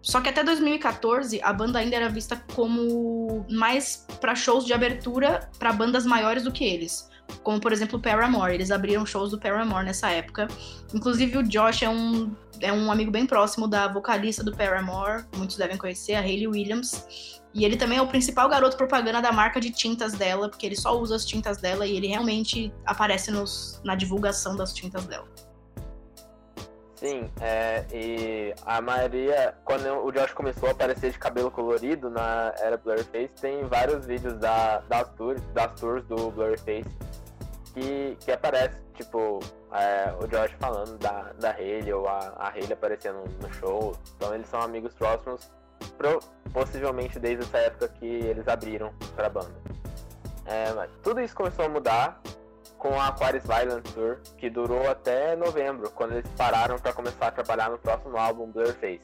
Só 0.02 0.20
que 0.20 0.28
até 0.28 0.42
2014 0.42 1.40
a 1.42 1.52
banda 1.52 1.78
ainda 1.78 1.96
era 1.96 2.08
vista 2.08 2.42
como 2.54 3.46
mais 3.50 4.06
para 4.20 4.34
shows 4.34 4.64
de 4.64 4.72
abertura 4.72 5.50
para 5.58 5.72
bandas 5.72 6.06
maiores 6.06 6.42
do 6.42 6.52
que 6.52 6.64
eles. 6.64 7.09
Como, 7.42 7.60
por 7.60 7.72
exemplo, 7.72 7.98
o 7.98 8.02
Paramore. 8.02 8.54
Eles 8.54 8.70
abriram 8.70 9.04
shows 9.06 9.30
do 9.30 9.38
Paramore 9.38 9.84
nessa 9.84 10.10
época. 10.10 10.48
Inclusive, 10.94 11.38
o 11.38 11.42
Josh 11.42 11.82
é 11.82 11.88
um, 11.88 12.34
é 12.60 12.72
um 12.72 12.90
amigo 12.90 13.10
bem 13.10 13.26
próximo 13.26 13.66
da 13.66 13.88
vocalista 13.88 14.44
do 14.44 14.54
Paramore. 14.54 15.24
Muitos 15.36 15.56
devem 15.56 15.76
conhecer, 15.76 16.14
a 16.14 16.20
Hayley 16.20 16.46
Williams. 16.46 17.40
E 17.52 17.64
ele 17.64 17.76
também 17.76 17.98
é 17.98 18.02
o 18.02 18.06
principal 18.06 18.48
garoto 18.48 18.76
propaganda 18.76 19.20
da 19.20 19.32
marca 19.32 19.60
de 19.60 19.70
tintas 19.70 20.12
dela, 20.12 20.48
porque 20.48 20.64
ele 20.64 20.76
só 20.76 20.96
usa 20.96 21.16
as 21.16 21.24
tintas 21.24 21.56
dela 21.56 21.86
e 21.86 21.96
ele 21.96 22.06
realmente 22.06 22.72
aparece 22.86 23.30
nos, 23.30 23.80
na 23.84 23.94
divulgação 23.96 24.54
das 24.54 24.72
tintas 24.72 25.04
dela. 25.06 25.26
Sim, 26.94 27.30
é, 27.40 27.86
e 27.92 28.54
a 28.66 28.78
maioria, 28.82 29.54
quando 29.64 29.88
o 30.04 30.12
Josh 30.12 30.32
começou 30.32 30.68
a 30.68 30.72
aparecer 30.72 31.10
de 31.10 31.18
cabelo 31.18 31.50
colorido 31.50 32.10
na 32.10 32.54
era 32.58 32.76
Blurface, 32.76 33.30
tem 33.40 33.64
vários 33.64 34.04
vídeos 34.04 34.34
da, 34.34 34.80
das, 34.80 35.08
tours, 35.14 35.40
das 35.54 35.80
tours 35.80 36.04
do 36.04 36.30
Blurface 36.30 36.84
que, 37.74 38.16
que 38.20 38.32
aparece, 38.32 38.78
tipo, 38.94 39.40
é, 39.72 40.12
o 40.22 40.26
Josh 40.26 40.52
falando 40.58 40.98
da, 40.98 41.32
da 41.38 41.50
Hayley 41.50 41.92
ou 41.92 42.08
a, 42.08 42.18
a 42.18 42.52
aparecendo 42.72 43.24
no 43.40 43.52
show. 43.54 43.96
Então 44.16 44.34
eles 44.34 44.48
são 44.48 44.60
amigos 44.60 44.94
próximos, 44.94 45.50
pro, 45.96 46.20
possivelmente 46.52 47.18
desde 47.18 47.44
essa 47.44 47.58
época 47.58 47.88
que 47.88 48.06
eles 48.06 48.46
abriram 48.48 48.92
pra 49.14 49.28
banda. 49.28 49.54
É, 50.46 50.72
mas 50.72 50.90
tudo 51.02 51.20
isso 51.20 51.34
começou 51.34 51.64
a 51.64 51.68
mudar 51.68 52.20
com 52.80 52.98
a 52.98 53.08
Aquarius 53.08 53.44
Violent 53.44 53.84
Tour, 53.92 54.18
que 54.38 54.48
durou 54.48 54.90
até 54.90 55.36
novembro, 55.36 55.90
quando 55.90 56.12
eles 56.12 56.28
pararam 56.36 56.78
para 56.78 56.92
começar 56.92 57.28
a 57.28 57.30
trabalhar 57.30 57.70
no 57.70 57.78
próximo 57.78 58.16
álbum 58.16 58.50
Blurface. 58.50 59.02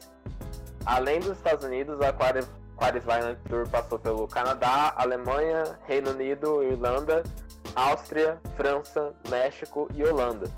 Além 0.84 1.20
dos 1.20 1.36
Estados 1.36 1.64
Unidos, 1.64 2.00
a 2.00 2.08
Aquarius, 2.08 2.48
Aquarius 2.76 3.04
Violent 3.04 3.38
Tour 3.48 3.68
passou 3.68 3.98
pelo 3.98 4.26
Canadá, 4.26 4.94
Alemanha, 4.96 5.78
Reino 5.86 6.10
Unido, 6.10 6.62
Irlanda, 6.62 7.22
Áustria, 7.76 8.40
França, 8.56 9.14
México 9.28 9.86
e 9.94 10.02
Holanda. 10.02 10.50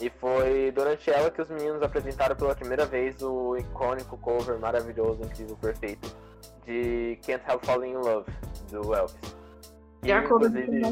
E 0.00 0.10
foi 0.10 0.72
durante 0.72 1.08
ela 1.10 1.30
que 1.30 1.40
os 1.40 1.48
meninos 1.48 1.80
apresentaram 1.80 2.34
pela 2.34 2.56
primeira 2.56 2.84
vez 2.84 3.22
o 3.22 3.56
icônico 3.56 4.18
cover 4.18 4.58
maravilhoso, 4.58 5.22
incrível, 5.22 5.56
perfeito 5.56 6.10
de 6.66 7.18
Can't 7.24 7.44
Help 7.48 7.64
Falling 7.64 7.90
in 7.90 7.96
Love, 7.96 8.30
do 8.70 8.94
Elvis. 8.94 9.16
O 10.02 10.06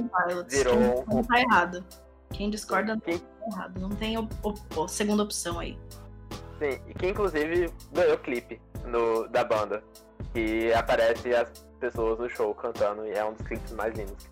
Pilots. 0.09 0.55
Virou... 0.55 1.05
Quem 1.05 1.23
tá 1.25 1.41
errado. 1.41 1.85
Quem 2.31 2.51
discorda 2.51 2.95
não 2.95 3.01
tá 3.01 3.13
errado. 3.51 3.81
Não 3.81 3.91
tem 3.91 4.19
o, 4.19 4.29
o, 4.43 4.81
o, 4.81 4.89
segunda 4.89 5.23
opção 5.23 5.59
aí. 5.59 5.79
Sim, 6.59 6.81
e 6.87 6.95
que 6.95 7.09
inclusive 7.09 7.73
ganhou 7.93 8.19
clipe 8.19 8.61
no, 8.85 9.27
da 9.29 9.43
banda. 9.43 9.83
Que 10.33 10.73
aparece 10.75 11.35
as 11.35 11.49
pessoas 11.81 12.19
no 12.19 12.29
show 12.29 12.55
cantando 12.55 13.07
e 13.07 13.13
é 13.13 13.25
um 13.25 13.33
dos 13.33 13.47
clipes 13.47 13.73
mais 13.73 13.97
lindos 13.97 14.29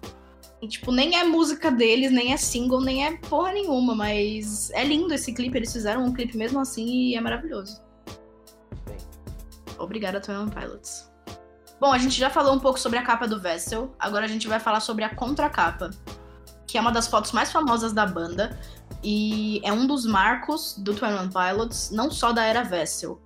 E, 0.62 0.68
tipo, 0.68 0.90
nem 0.90 1.16
é 1.16 1.24
música 1.24 1.70
deles, 1.70 2.10
nem 2.10 2.32
é 2.32 2.36
single, 2.36 2.80
nem 2.80 3.06
é 3.06 3.16
porra 3.16 3.52
nenhuma, 3.52 3.94
mas 3.94 4.70
é 4.70 4.82
lindo 4.84 5.12
esse 5.12 5.32
clipe. 5.32 5.56
Eles 5.56 5.72
fizeram 5.72 6.04
um 6.04 6.12
clipe 6.12 6.36
mesmo 6.36 6.58
assim 6.58 6.86
e 6.86 7.14
é 7.14 7.20
maravilhoso. 7.20 7.82
Obrigada, 9.78 10.20
Twin 10.20 10.48
Pilots. 10.48 11.10
Bom, 11.78 11.92
a 11.92 11.98
gente 11.98 12.18
já 12.18 12.30
falou 12.30 12.54
um 12.54 12.58
pouco 12.58 12.80
sobre 12.80 12.98
a 12.98 13.02
capa 13.02 13.28
do 13.28 13.38
Vessel, 13.38 13.94
agora 13.98 14.24
a 14.24 14.28
gente 14.28 14.48
vai 14.48 14.58
falar 14.58 14.80
sobre 14.80 15.04
a 15.04 15.14
contracapa, 15.14 15.90
que 16.66 16.78
é 16.78 16.80
uma 16.80 16.90
das 16.90 17.06
fotos 17.06 17.32
mais 17.32 17.52
famosas 17.52 17.92
da 17.92 18.06
banda 18.06 18.58
e 19.04 19.60
é 19.62 19.70
um 19.70 19.86
dos 19.86 20.06
marcos 20.06 20.74
do 20.78 20.94
Twin 20.94 21.10
Pilots, 21.28 21.90
não 21.90 22.10
só 22.10 22.32
da 22.32 22.44
era 22.44 22.62
Vessel. 22.62 23.20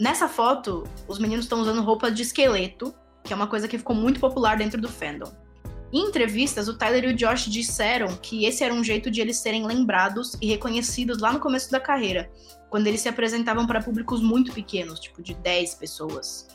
Nessa 0.00 0.28
foto, 0.28 0.82
os 1.06 1.18
meninos 1.18 1.44
estão 1.44 1.60
usando 1.60 1.80
roupa 1.82 2.10
de 2.10 2.22
esqueleto, 2.22 2.92
que 3.22 3.32
é 3.32 3.36
uma 3.36 3.46
coisa 3.46 3.68
que 3.68 3.78
ficou 3.78 3.94
muito 3.94 4.18
popular 4.18 4.56
dentro 4.56 4.80
do 4.80 4.88
fandom. 4.88 5.30
Em 5.92 6.06
entrevistas, 6.06 6.68
o 6.68 6.74
Tyler 6.74 7.04
e 7.04 7.08
o 7.08 7.16
Josh 7.16 7.46
disseram 7.46 8.16
que 8.16 8.44
esse 8.44 8.62
era 8.62 8.72
um 8.72 8.84
jeito 8.84 9.10
de 9.10 9.20
eles 9.20 9.38
serem 9.38 9.66
lembrados 9.66 10.36
e 10.40 10.46
reconhecidos 10.46 11.18
lá 11.18 11.32
no 11.32 11.40
começo 11.40 11.70
da 11.70 11.80
carreira, 11.80 12.30
quando 12.68 12.86
eles 12.86 13.00
se 13.00 13.08
apresentavam 13.08 13.66
para 13.66 13.82
públicos 13.82 14.22
muito 14.22 14.52
pequenos, 14.52 15.00
tipo 15.00 15.20
de 15.20 15.34
10 15.34 15.74
pessoas. 15.74 16.46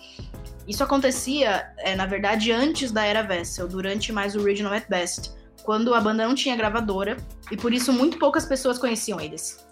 Isso 0.65 0.83
acontecia, 0.83 1.69
é, 1.77 1.95
na 1.95 2.05
verdade, 2.05 2.51
antes 2.51 2.91
da 2.91 3.05
era 3.05 3.21
Vessel, 3.21 3.67
durante 3.67 4.13
mais 4.13 4.35
o 4.35 4.39
Original 4.39 4.73
at 4.73 4.87
Best, 4.87 5.31
quando 5.63 5.93
a 5.93 5.99
banda 5.99 6.25
não 6.25 6.33
tinha 6.33 6.55
gravadora 6.55 7.17
e 7.51 7.57
por 7.57 7.73
isso 7.73 7.91
muito 7.91 8.17
poucas 8.17 8.45
pessoas 8.45 8.79
conheciam 8.79 9.19
eles. 9.19 9.65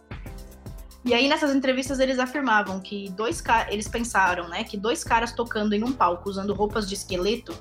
E 1.05 1.13
aí 1.13 1.27
nessas 1.27 1.53
entrevistas 1.53 2.00
eles 2.00 2.17
afirmavam 2.17 2.79
que 2.79 3.10
dois 3.10 3.43
eles 3.70 3.88
pensaram, 3.88 4.48
né, 4.48 4.63
que 4.63 4.77
dois 4.77 5.03
caras 5.03 5.34
tocando 5.34 5.74
em 5.74 5.84
um 5.84 5.91
palco 5.91 6.29
usando 6.29 6.53
roupas 6.53 6.88
de 6.88 6.96
esqueleto 6.96 7.53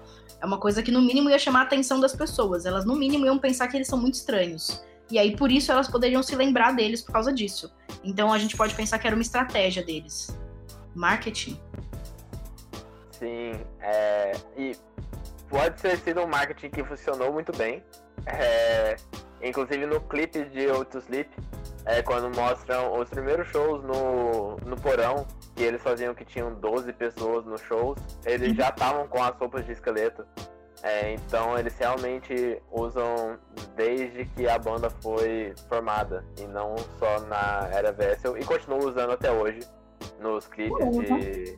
é 0.43 0.47
uma 0.47 0.59
coisa 0.59 0.83
que 0.83 0.91
no 0.91 1.01
mínimo 1.01 1.31
ia 1.31 1.39
chamar 1.39 1.61
a 1.61 1.63
atenção 1.63 2.01
das 2.01 2.17
pessoas. 2.17 2.67
Elas 2.67 2.85
no 2.85 2.97
mínimo 2.97 3.25
iam 3.25 3.39
pensar 3.39 3.69
que 3.69 3.77
eles 3.77 3.87
são 3.87 3.99
muito 3.99 4.15
estranhos. 4.15 4.85
E 5.09 5.17
aí 5.17 5.37
por 5.37 5.53
isso 5.53 5.71
elas 5.71 5.89
poderiam 5.89 6.21
se 6.21 6.35
lembrar 6.35 6.73
deles 6.73 7.01
por 7.01 7.13
causa 7.13 7.33
disso. 7.33 7.73
Então 8.03 8.33
a 8.33 8.39
gente 8.39 8.57
pode 8.57 8.75
pensar 8.75 8.99
que 8.99 9.07
era 9.07 9.15
uma 9.15 9.23
estratégia 9.23 9.85
deles. 9.85 10.37
Marketing. 10.97 11.61
Sim, 13.13 13.53
é, 13.81 14.33
e 14.57 14.73
pode 15.49 15.81
ter 15.81 15.97
sido 15.99 16.21
um 16.23 16.27
marketing 16.27 16.71
que 16.71 16.83
funcionou 16.83 17.33
muito 17.33 17.57
bem. 17.57 17.81
É, 18.27 18.97
inclusive 19.41 19.87
no 19.87 20.01
clipe 20.01 20.45
de 20.47 20.67
O 20.67 20.85
to 20.85 20.99
Sleep, 20.99 21.31
é, 21.85 22.03
quando 22.03 22.35
mostram 22.35 22.99
os 22.99 23.09
primeiros 23.09 23.47
shows 23.47 23.85
no, 23.85 24.57
no 24.67 24.77
porão, 24.77 25.25
que 25.55 25.63
eles 25.63 25.83
faziam 25.83 26.15
que 26.15 26.25
tinham 26.25 26.55
12 26.55 26.93
pessoas 26.93 27.45
nos 27.45 27.61
shows, 27.63 27.99
eles 28.25 28.57
já 28.57 28.69
estavam 28.69 29.07
com 29.07 29.23
as 29.23 29.37
roupas 29.37 29.65
de 29.67 29.73
esqueleto. 29.73 30.27
É, 30.83 31.15
então 31.15 31.57
eles 31.57 31.77
realmente 31.79 32.61
usam 32.73 33.39
desde 33.77 34.25
que 34.25 34.49
a 34.49 34.59
banda 34.59 34.91
foi 34.91 35.55
formada 35.69 36.25
e 36.41 36.45
não 36.47 36.75
só 36.99 37.21
na 37.21 37.69
era 37.73 37.93
Vessel 37.93 38.37
e 38.37 38.45
continuam 38.45 38.89
usando 38.89 39.13
até 39.13 39.31
hoje 39.31 39.61
nos 40.21 40.49
clipes 40.49 40.91
de 40.91 41.57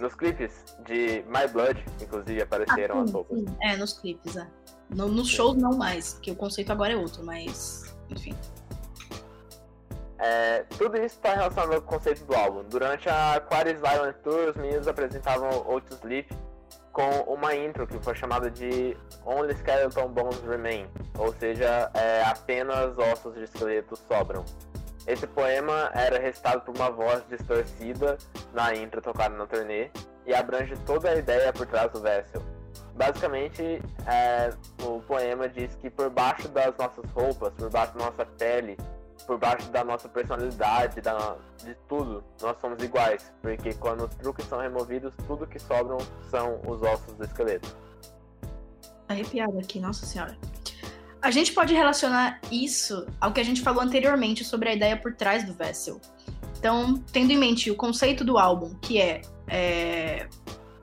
nos 0.00 0.14
clipes 0.14 0.64
de 0.86 1.24
My 1.26 1.48
Blood, 1.52 1.82
inclusive, 2.00 2.42
apareceram 2.42 2.96
ah, 2.96 2.98
sim, 2.98 3.04
as 3.04 3.12
roupas. 3.12 3.38
Sim. 3.38 3.46
É, 3.62 3.76
nos 3.76 3.92
clipes, 3.94 4.36
é. 4.36 4.46
No, 4.90 5.08
nos 5.08 5.28
shows 5.28 5.56
não 5.56 5.76
mais, 5.76 6.14
porque 6.14 6.30
o 6.30 6.36
conceito 6.36 6.70
agora 6.70 6.92
é 6.92 6.96
outro, 6.96 7.24
mas 7.24 7.96
enfim. 8.08 8.34
É, 10.18 10.64
tudo 10.76 10.96
isso 10.96 11.16
está 11.16 11.34
relacionado 11.34 11.74
ao 11.74 11.82
conceito 11.82 12.24
do 12.24 12.34
álbum. 12.34 12.64
Durante 12.64 13.08
a 13.08 13.34
Aquarius 13.34 13.80
Violent 13.80 14.16
Tour, 14.16 14.50
os 14.50 14.56
meninos 14.56 14.88
apresentavam 14.88 15.48
Out 15.48 15.94
Sleep 15.94 16.28
com 16.92 17.08
uma 17.32 17.54
intro 17.54 17.86
que 17.86 17.96
foi 18.00 18.14
chamada 18.16 18.50
de 18.50 18.96
Only 19.24 19.54
Skeleton 19.54 20.08
Bones 20.08 20.40
Remain, 20.40 20.90
ou 21.16 21.32
seja, 21.34 21.90
é, 21.94 22.22
apenas 22.24 22.98
ossos 22.98 23.34
de 23.34 23.44
esqueleto 23.44 23.94
sobram. 23.94 24.44
Esse 25.06 25.26
poema 25.26 25.90
era 25.94 26.18
recitado 26.18 26.62
por 26.62 26.74
uma 26.74 26.90
voz 26.90 27.22
distorcida 27.28 28.18
na 28.52 28.74
intro 28.74 29.00
tocada 29.00 29.36
na 29.36 29.46
turnê 29.46 29.90
e 30.26 30.34
abrange 30.34 30.76
toda 30.84 31.08
a 31.08 31.14
ideia 31.14 31.52
por 31.52 31.66
trás 31.66 31.90
do 31.92 32.00
Vessel. 32.00 32.42
Basicamente, 32.94 33.80
é, 34.06 34.50
o 34.82 35.00
poema 35.00 35.48
diz 35.48 35.76
que 35.76 35.88
por 35.88 36.10
baixo 36.10 36.48
das 36.48 36.76
nossas 36.76 37.08
roupas, 37.12 37.52
por 37.54 37.70
baixo 37.70 37.96
da 37.96 38.06
nossa 38.06 38.26
pele, 38.26 38.76
por 39.26 39.38
baixo 39.38 39.70
da 39.70 39.84
nossa 39.84 40.08
personalidade, 40.08 41.00
da, 41.00 41.36
de 41.64 41.74
tudo, 41.88 42.24
nós 42.40 42.56
somos 42.60 42.82
iguais, 42.82 43.32
porque 43.42 43.74
quando 43.74 44.04
os 44.04 44.14
truques 44.14 44.46
são 44.46 44.58
removidos, 44.58 45.12
tudo 45.26 45.46
que 45.46 45.58
sobram 45.58 45.98
são 46.30 46.60
os 46.66 46.82
ossos 46.82 47.14
do 47.14 47.24
esqueleto. 47.24 47.76
Arrepiado 49.08 49.58
aqui, 49.58 49.80
nossa 49.80 50.04
senhora. 50.04 50.36
A 51.20 51.30
gente 51.30 51.52
pode 51.52 51.74
relacionar 51.74 52.40
isso 52.50 53.06
ao 53.20 53.32
que 53.32 53.40
a 53.40 53.44
gente 53.44 53.60
falou 53.60 53.82
anteriormente 53.82 54.44
sobre 54.44 54.68
a 54.68 54.74
ideia 54.74 54.96
por 54.96 55.14
trás 55.14 55.44
do 55.44 55.52
Vessel. 55.52 56.00
Então, 56.58 57.02
tendo 57.12 57.32
em 57.32 57.36
mente 57.36 57.70
o 57.70 57.76
conceito 57.76 58.24
do 58.24 58.38
álbum, 58.38 58.74
que 58.80 59.00
é, 59.00 59.22
é, 59.48 60.28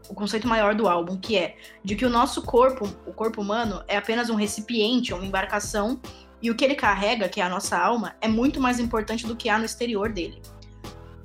o 0.09 0.13
conceito 0.13 0.47
maior 0.47 0.75
do 0.75 0.87
álbum, 0.87 1.17
que 1.17 1.37
é 1.37 1.57
de 1.83 1.95
que 1.95 2.05
o 2.05 2.09
nosso 2.09 2.41
corpo, 2.41 2.85
o 3.05 3.13
corpo 3.13 3.41
humano, 3.41 3.83
é 3.87 3.97
apenas 3.97 4.29
um 4.29 4.35
recipiente, 4.35 5.13
uma 5.13 5.25
embarcação, 5.25 5.99
e 6.45 6.51
o 6.51 6.55
que 6.55 6.63
ele 6.63 6.75
carrega, 6.75 7.27
que 7.27 7.41
é 7.41 7.43
a 7.43 7.49
nossa 7.49 7.75
alma, 7.75 8.15
é 8.21 8.27
muito 8.27 8.61
mais 8.61 8.79
importante 8.79 9.25
do 9.25 9.35
que 9.35 9.49
há 9.49 9.57
no 9.57 9.65
exterior 9.65 10.13
dele. 10.13 10.39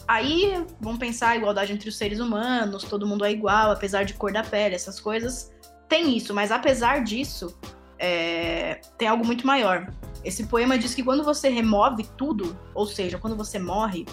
Aí, 0.08 0.64
vamos 0.80 0.98
pensar 0.98 1.28
a 1.28 1.36
igualdade 1.36 1.74
entre 1.74 1.90
os 1.90 1.96
seres 1.96 2.20
humanos, 2.20 2.84
todo 2.84 3.06
mundo 3.06 3.22
é 3.22 3.30
igual, 3.30 3.70
apesar 3.70 4.04
de 4.04 4.14
cor 4.14 4.32
da 4.32 4.42
pele, 4.42 4.74
essas 4.74 4.98
coisas. 4.98 5.52
Tem 5.90 6.16
isso, 6.16 6.32
mas 6.32 6.50
apesar 6.50 7.04
disso, 7.04 7.54
é, 7.98 8.80
tem 8.96 9.08
algo 9.08 9.22
muito 9.22 9.46
maior. 9.46 9.92
Esse 10.24 10.46
poema 10.46 10.78
diz 10.78 10.94
que 10.94 11.02
quando 11.02 11.22
você 11.22 11.50
remove 11.50 12.04
tudo, 12.16 12.58
ou 12.74 12.86
seja, 12.86 13.18
quando 13.18 13.36
você 13.36 13.58
morre, 13.58 14.06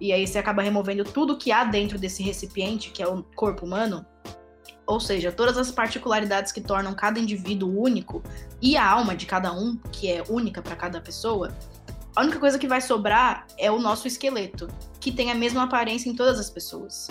e 0.00 0.12
aí 0.12 0.26
você 0.26 0.40
acaba 0.40 0.60
removendo 0.60 1.04
tudo 1.04 1.38
que 1.38 1.52
há 1.52 1.62
dentro 1.62 2.00
desse 2.00 2.20
recipiente, 2.20 2.90
que 2.90 3.00
é 3.00 3.06
o 3.06 3.22
corpo 3.22 3.64
humano, 3.64 4.04
ou 4.88 4.98
seja, 4.98 5.30
todas 5.30 5.58
as 5.58 5.70
particularidades 5.70 6.50
que 6.50 6.62
tornam 6.62 6.94
cada 6.94 7.20
indivíduo 7.20 7.78
único 7.78 8.22
e 8.60 8.74
a 8.74 8.90
alma 8.90 9.14
de 9.14 9.26
cada 9.26 9.52
um, 9.52 9.76
que 9.92 10.10
é 10.10 10.24
única 10.30 10.62
para 10.62 10.74
cada 10.74 10.98
pessoa, 10.98 11.54
a 12.16 12.22
única 12.22 12.40
coisa 12.40 12.58
que 12.58 12.66
vai 12.66 12.80
sobrar 12.80 13.46
é 13.58 13.70
o 13.70 13.78
nosso 13.78 14.08
esqueleto, 14.08 14.66
que 14.98 15.12
tem 15.12 15.30
a 15.30 15.34
mesma 15.34 15.64
aparência 15.64 16.08
em 16.08 16.16
todas 16.16 16.40
as 16.40 16.48
pessoas. 16.48 17.08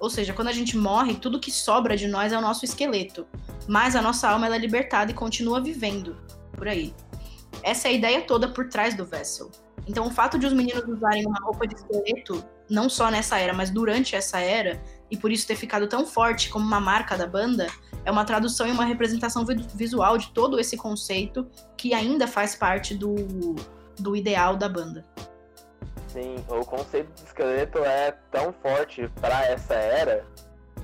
Ou 0.00 0.08
seja, 0.08 0.32
quando 0.32 0.48
a 0.48 0.52
gente 0.52 0.74
morre, 0.74 1.16
tudo 1.16 1.38
que 1.38 1.52
sobra 1.52 1.98
de 1.98 2.08
nós 2.08 2.32
é 2.32 2.38
o 2.38 2.40
nosso 2.40 2.64
esqueleto, 2.64 3.26
mas 3.68 3.94
a 3.94 4.00
nossa 4.00 4.30
alma 4.30 4.46
é 4.46 4.58
libertada 4.58 5.10
e 5.10 5.14
continua 5.14 5.60
vivendo 5.60 6.16
por 6.52 6.66
aí. 6.66 6.94
Essa 7.62 7.88
é 7.88 7.90
a 7.90 7.94
ideia 7.94 8.22
toda 8.22 8.48
por 8.48 8.70
trás 8.70 8.94
do 8.94 9.04
Vessel. 9.04 9.50
Então, 9.86 10.06
o 10.06 10.10
fato 10.10 10.38
de 10.38 10.46
os 10.46 10.52
meninos 10.54 10.84
usarem 10.88 11.26
uma 11.26 11.40
roupa 11.40 11.66
de 11.66 11.74
esqueleto, 11.74 12.42
não 12.70 12.88
só 12.88 13.10
nessa 13.10 13.38
era, 13.38 13.52
mas 13.52 13.68
durante 13.70 14.16
essa 14.16 14.38
era, 14.38 14.82
e 15.10 15.16
por 15.16 15.30
isso 15.30 15.46
ter 15.46 15.56
ficado 15.56 15.88
tão 15.88 16.06
forte 16.06 16.48
como 16.50 16.64
uma 16.64 16.80
marca 16.80 17.16
da 17.16 17.26
banda, 17.26 17.66
é 18.04 18.10
uma 18.10 18.24
tradução 18.24 18.66
e 18.66 18.70
uma 18.70 18.84
representação 18.84 19.44
visual 19.74 20.18
de 20.18 20.30
todo 20.30 20.58
esse 20.58 20.76
conceito 20.76 21.46
que 21.76 21.94
ainda 21.94 22.26
faz 22.26 22.54
parte 22.54 22.94
do, 22.94 23.14
do 23.98 24.16
ideal 24.16 24.56
da 24.56 24.68
banda. 24.68 25.04
Sim, 26.08 26.36
o 26.48 26.64
conceito 26.64 27.12
de 27.14 27.22
esqueleto 27.22 27.78
é 27.78 28.12
tão 28.30 28.52
forte 28.52 29.08
para 29.20 29.44
essa 29.46 29.74
era 29.74 30.24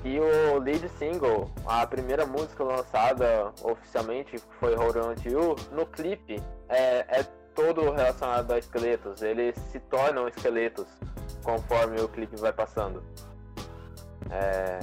que 0.02 0.20
o 0.20 0.58
lead 0.58 0.86
single, 0.98 1.50
a 1.64 1.86
primeira 1.86 2.26
música 2.26 2.62
lançada 2.62 3.50
oficialmente, 3.62 4.36
foi 4.60 4.74
Hold 4.74 4.96
On 4.96 5.14
To 5.14 5.28
You, 5.28 5.56
no 5.72 5.86
clipe 5.86 6.42
é, 6.68 7.06
é 7.08 7.22
todo 7.54 7.90
relacionado 7.90 8.52
a 8.52 8.58
esqueletos. 8.58 9.22
Eles 9.22 9.56
se 9.72 9.80
tornam 9.80 10.28
esqueletos 10.28 10.86
conforme 11.42 12.00
o 12.02 12.08
clipe 12.08 12.36
vai 12.36 12.52
passando. 12.52 13.02
É... 14.30 14.80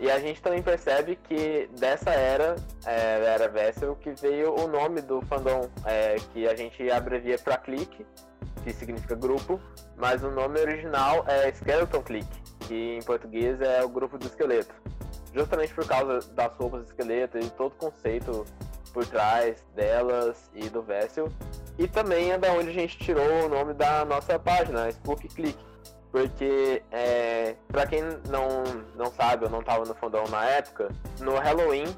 E 0.00 0.10
a 0.10 0.18
gente 0.18 0.40
também 0.40 0.62
percebe 0.62 1.16
que 1.16 1.68
dessa 1.78 2.08
era, 2.08 2.56
é, 2.86 3.22
era 3.22 3.48
Vessel, 3.48 3.94
que 3.96 4.12
veio 4.12 4.54
o 4.58 4.66
nome 4.66 5.02
do 5.02 5.20
fandom, 5.20 5.68
é, 5.84 6.16
que 6.32 6.48
a 6.48 6.56
gente 6.56 6.90
abrevia 6.90 7.38
para 7.38 7.58
Click, 7.58 8.06
que 8.64 8.72
significa 8.72 9.14
grupo, 9.14 9.60
mas 9.98 10.24
o 10.24 10.30
nome 10.30 10.58
original 10.58 11.22
é 11.28 11.52
Skeleton 11.52 12.02
Click, 12.02 12.26
que 12.60 12.96
em 12.96 13.02
português 13.02 13.60
é 13.60 13.84
o 13.84 13.90
grupo 13.90 14.16
do 14.16 14.26
esqueleto. 14.26 14.74
Justamente 15.34 15.74
por 15.74 15.86
causa 15.86 16.18
das 16.32 16.52
roupas 16.54 16.80
do 16.80 16.86
esqueleto 16.86 17.38
e 17.38 17.50
todo 17.50 17.72
o 17.72 17.76
conceito 17.76 18.46
por 18.94 19.06
trás 19.06 19.62
delas 19.74 20.50
e 20.54 20.68
do 20.70 20.82
Vessel. 20.82 21.30
E 21.78 21.86
também 21.86 22.32
é 22.32 22.38
da 22.38 22.50
onde 22.52 22.70
a 22.70 22.72
gente 22.72 22.98
tirou 22.98 23.44
o 23.44 23.48
nome 23.50 23.74
da 23.74 24.02
nossa 24.06 24.38
página, 24.38 24.90
Spook 24.90 25.28
Click 25.28 25.69
porque, 26.10 26.82
é, 26.90 27.54
pra 27.68 27.86
quem 27.86 28.02
não, 28.28 28.64
não 28.96 29.12
sabe 29.12 29.44
ou 29.44 29.50
não 29.50 29.62
tava 29.62 29.84
no 29.84 29.94
fundão 29.94 30.24
na 30.28 30.44
época, 30.44 30.88
no 31.20 31.36
Halloween 31.36 31.94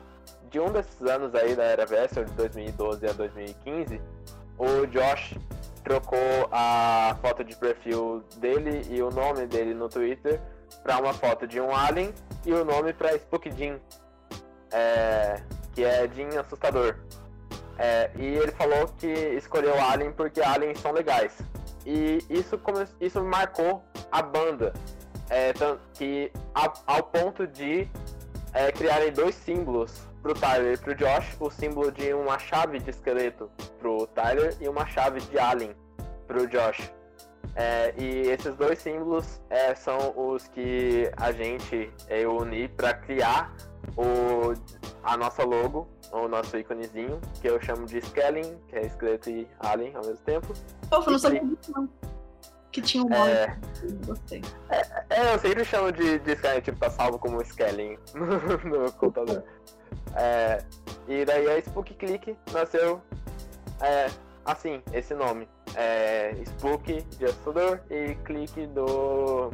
de 0.51 0.61
um 0.61 0.71
desses 0.71 1.01
anos 1.03 1.35
aí 1.35 1.57
da 1.57 1.65
Era 1.65 1.87
Vessel, 1.87 2.25
de 2.25 2.33
2012 2.33 3.07
a 3.07 3.13
2015, 3.13 4.01
o 4.59 4.87
Josh 4.87 5.35
trocou 5.83 6.19
a 6.53 7.17
foto 7.23 7.43
de 7.43 7.57
perfil 7.57 8.23
dele 8.37 8.83
e 8.91 9.03
o 9.03 9.11
nome 9.11 9.47
dele 9.47 9.73
no 9.73 9.89
Twitter 9.89 10.41
para 10.83 10.99
uma 10.99 11.15
foto 11.15 11.47
de 11.47 11.59
um 11.59 11.75
alien 11.75 12.13
e 12.45 12.53
o 12.53 12.65
nome 12.65 12.93
para 12.93 13.17
Spook 13.17 13.51
Jean, 13.57 13.81
é, 14.71 15.41
que 15.75 15.85
é 15.85 16.07
Jean 16.15 16.39
Assustador. 16.39 16.97
É, 17.79 18.11
e 18.17 18.25
ele 18.25 18.53
falou 18.53 18.87
que 18.99 19.07
escolheu 19.07 19.75
Alien 19.81 20.13
porque 20.13 20.41
aliens 20.41 20.79
são 20.79 20.93
legais. 20.93 21.33
E 21.85 22.19
isso, 22.31 22.61
isso 23.01 23.25
marcou 23.25 23.83
a 24.13 24.23
banda, 24.23 24.73
é, 25.31 25.53
que 25.95 26.31
ao, 26.55 26.73
ao 26.87 27.03
ponto 27.05 27.47
de 27.47 27.89
é, 28.53 28.71
criarem 28.71 29.11
dois 29.11 29.35
símbolos 29.35 30.03
pro 30.21 30.35
Tyler 30.35 30.75
e 30.75 30.77
pro 30.77 30.95
Josh, 30.95 31.35
o 31.41 31.51
símbolo 31.51 31.91
de 31.91 32.13
uma 32.13 32.39
chave 32.39 32.79
de 32.79 32.91
esqueleto 32.91 33.51
pro 33.81 34.07
Tyler 34.09 34.55
e 34.61 34.69
uma 34.69 34.87
chave 34.87 35.21
de 35.21 35.39
alien 35.39 35.75
pro 36.27 36.47
Josh. 36.47 36.93
É, 37.55 37.93
e 37.99 38.29
esses 38.29 38.55
dois 38.55 38.79
símbolos 38.79 39.41
é, 39.51 39.75
são 39.75 40.15
os 40.17 40.47
que 40.49 41.11
a 41.17 41.33
gente 41.33 41.93
é, 42.09 42.27
uni 42.27 42.69
para 42.69 42.95
criar 42.95 43.55
o, 43.97 44.55
a 45.03 45.17
nossa 45.17 45.43
logo, 45.43 45.89
o 46.13 46.29
nosso 46.29 46.57
íconezinho, 46.57 47.21
que 47.41 47.49
eu 47.49 47.61
chamo 47.61 47.87
de 47.87 47.99
Skelling, 47.99 48.59
que 48.69 48.77
é 48.77 48.87
esqueleto 48.87 49.31
e 49.31 49.49
alien 49.59 49.95
ao 49.97 50.03
mesmo 50.03 50.25
tempo. 50.25 50.55
Pô, 50.89 51.01
não 51.11 51.19
sabia 51.19 51.45
disso 51.45 51.73
não. 51.75 51.89
Que 52.73 52.81
tinha 52.81 53.05
um 53.05 53.09
nome. 53.09 53.31
É... 53.31 53.57
Gostei. 54.07 54.43
É, 54.71 55.05
é, 55.11 55.35
eu 55.35 55.39
sempre 55.39 55.65
chamo 55.65 55.93
de, 55.93 56.19
de 56.21 56.33
Skelling, 56.33 56.61
tipo, 56.63 56.79
tá 56.79 56.89
salvo 56.91 57.19
como 57.19 57.41
Skelling 57.43 57.99
no, 58.65 58.91
computador. 58.93 59.45
É, 60.17 60.65
e 61.07 61.25
daí 61.25 61.49
a 61.49 61.59
Spook 61.59 61.93
Click 61.95 62.37
nasceu 62.51 63.03
é, 63.81 64.09
assim, 64.45 64.83
esse 64.93 65.15
nome. 65.15 65.47
É, 65.75 66.35
Spook 66.47 67.03
de 67.03 67.25
assustador 67.27 67.81
e 67.91 68.15
Click 68.25 68.67
do, 68.69 69.51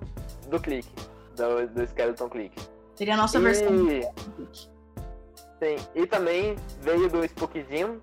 do 0.49 0.61
Click, 0.61 0.89
do, 1.37 1.67
do 1.69 1.83
Skeleton 1.83 2.29
Click. 2.29 2.57
Seria 2.95 3.15
a 3.15 3.17
nossa 3.17 3.39
e... 3.39 3.43
versão. 3.43 3.89
Sim, 5.59 5.77
e 5.95 6.07
também 6.07 6.55
veio 6.83 7.09
do 7.09 7.25
Spook 7.25 7.65
Jim. 7.69 8.01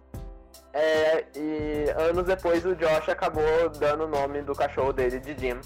É, 0.75 1.25
e 1.33 1.89
anos 1.95 2.25
depois 2.25 2.65
o 2.65 2.75
Josh 2.75 3.07
acabou 3.07 3.69
dando 3.79 4.03
o 4.03 4.07
nome 4.09 4.41
do 4.41 4.53
cachorro 4.53 4.91
dele 4.91 5.21
de 5.21 5.33
Jim. 5.39 5.61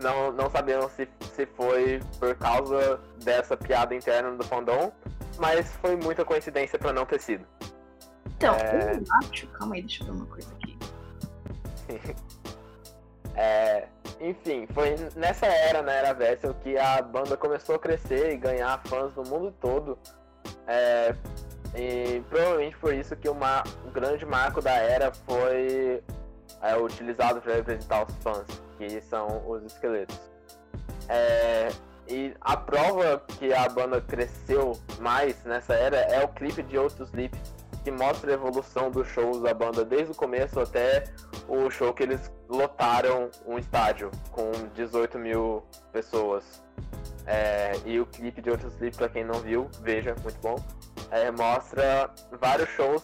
Não, 0.00 0.32
não 0.32 0.50
sabemos 0.50 0.90
se, 0.92 1.08
se 1.32 1.46
foi 1.46 2.00
por 2.18 2.34
causa 2.34 3.00
dessa 3.22 3.56
piada 3.56 3.94
interna 3.94 4.32
do 4.32 4.42
fandom, 4.42 4.90
mas 5.38 5.70
foi 5.76 5.94
muita 5.94 6.24
coincidência 6.24 6.76
para 6.76 6.92
não 6.92 7.06
ter 7.06 7.20
sido. 7.20 7.46
Então, 8.36 8.56
é... 8.56 8.96
eu 8.96 9.04
acho. 9.22 9.46
Calma 9.46 9.76
aí, 9.76 9.82
deixa 9.82 10.02
eu 10.02 10.06
ver 10.06 10.12
uma 10.12 10.26
coisa 10.26 10.52
aqui. 10.54 10.78
é, 13.36 13.86
enfim, 14.20 14.66
foi 14.74 14.96
nessa 15.14 15.46
era, 15.46 15.82
na 15.82 15.92
era 15.92 16.12
Vessel, 16.12 16.52
que 16.54 16.76
a 16.76 17.00
banda 17.00 17.36
começou 17.36 17.76
a 17.76 17.78
crescer 17.78 18.32
e 18.32 18.36
ganhar 18.36 18.82
fãs 18.88 19.14
no 19.14 19.22
mundo 19.22 19.54
todo. 19.60 19.96
É, 20.66 21.14
e 21.78 22.20
provavelmente 22.28 22.76
por 22.78 22.92
isso 22.92 23.14
que 23.14 23.28
um 23.28 23.38
grande 23.92 24.26
marco 24.26 24.60
da 24.60 24.72
era 24.72 25.12
foi 25.12 26.02
é, 26.60 26.76
utilizado 26.76 27.40
para 27.40 27.54
representar 27.54 28.04
os 28.04 28.14
fãs, 28.16 28.46
que 28.76 29.00
são 29.00 29.48
os 29.48 29.62
esqueletos. 29.62 30.18
É, 31.08 31.68
e 32.08 32.34
a 32.40 32.56
prova 32.56 33.22
que 33.38 33.52
a 33.52 33.68
banda 33.68 34.00
cresceu 34.00 34.72
mais 34.98 35.44
nessa 35.44 35.74
era 35.74 35.98
é 35.98 36.24
o 36.24 36.28
clipe 36.28 36.64
de 36.64 36.76
Outro 36.76 37.04
Sleep, 37.04 37.38
que 37.84 37.92
mostra 37.92 38.32
a 38.32 38.34
evolução 38.34 38.90
dos 38.90 39.06
shows 39.06 39.40
da 39.40 39.54
banda 39.54 39.84
desde 39.84 40.10
o 40.10 40.16
começo 40.16 40.58
até 40.58 41.04
o 41.46 41.70
show 41.70 41.94
que 41.94 42.02
eles 42.02 42.30
lotaram 42.48 43.30
um 43.46 43.56
estádio 43.56 44.10
com 44.32 44.50
18 44.74 45.16
mil 45.16 45.62
pessoas. 45.92 46.60
É, 47.24 47.72
e 47.84 48.00
o 48.00 48.06
clipe 48.06 48.42
de 48.42 48.50
Outro 48.50 48.68
Sleep, 48.68 48.96
pra 48.96 49.08
quem 49.08 49.22
não 49.22 49.34
viu, 49.40 49.70
veja, 49.80 50.16
muito 50.24 50.40
bom. 50.40 50.56
É, 51.10 51.30
mostra 51.30 52.10
vários 52.40 52.68
shows 52.70 53.02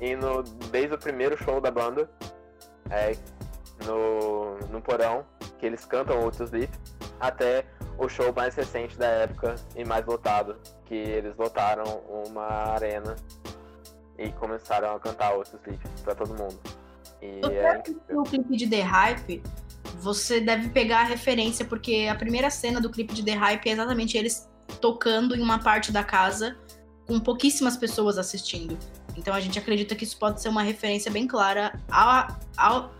indo 0.00 0.42
desde 0.70 0.94
o 0.94 0.98
primeiro 0.98 1.36
show 1.36 1.60
da 1.60 1.70
banda 1.70 2.10
é, 2.90 3.16
no, 3.86 4.58
no 4.68 4.80
porão, 4.80 5.24
que 5.58 5.66
eles 5.66 5.84
cantam 5.84 6.20
Outro 6.22 6.44
Sleep, 6.44 6.72
até 7.20 7.64
o 7.98 8.08
show 8.08 8.32
mais 8.34 8.54
recente 8.54 8.96
da 8.96 9.06
época 9.06 9.54
e 9.76 9.84
mais 9.84 10.04
lotado, 10.04 10.56
que 10.86 10.94
eles 10.94 11.36
lotaram 11.36 11.84
uma 12.08 12.46
arena 12.74 13.14
e 14.18 14.30
começaram 14.32 14.96
a 14.96 15.00
cantar 15.00 15.34
outros 15.34 15.60
clipes 15.62 15.90
para 16.02 16.14
todo 16.14 16.30
mundo. 16.30 16.58
E 17.20 17.40
é 17.44 17.82
o 18.10 18.22
clipe 18.24 18.56
de 18.56 18.68
The 18.68 18.80
Hype, 18.80 19.42
você 19.94 20.40
deve 20.40 20.70
pegar 20.70 21.00
a 21.00 21.04
referência, 21.04 21.64
porque 21.64 22.08
a 22.10 22.14
primeira 22.14 22.50
cena 22.50 22.80
do 22.80 22.90
clipe 22.90 23.14
de 23.14 23.24
The 23.24 23.34
Hype 23.34 23.68
é 23.68 23.72
exatamente 23.72 24.18
eles 24.18 24.50
tocando 24.80 25.36
em 25.36 25.40
uma 25.40 25.60
parte 25.60 25.92
da 25.92 26.02
casa 26.02 26.56
com 27.06 27.18
pouquíssimas 27.20 27.76
pessoas 27.76 28.18
assistindo. 28.18 28.78
Então 29.16 29.34
a 29.34 29.40
gente 29.40 29.58
acredita 29.58 29.94
que 29.94 30.04
isso 30.04 30.18
pode 30.18 30.40
ser 30.40 30.48
uma 30.48 30.62
referência 30.62 31.10
bem 31.10 31.26
clara 31.26 31.78
ao, 31.90 32.28
ao 32.56 32.92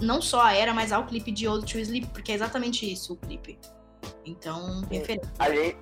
não 0.00 0.20
só 0.20 0.42
a 0.42 0.54
era, 0.54 0.74
mas 0.74 0.92
ao 0.92 1.06
clipe 1.06 1.30
de 1.30 1.46
Old 1.46 1.70
to 1.70 1.78
Sleep, 1.78 2.08
porque 2.08 2.32
é 2.32 2.34
exatamente 2.34 2.90
isso 2.90 3.14
o 3.14 3.16
clipe. 3.16 3.58
Então, 4.24 4.82
referência. 4.90 5.30
A 5.38 5.50
gente, 5.50 5.76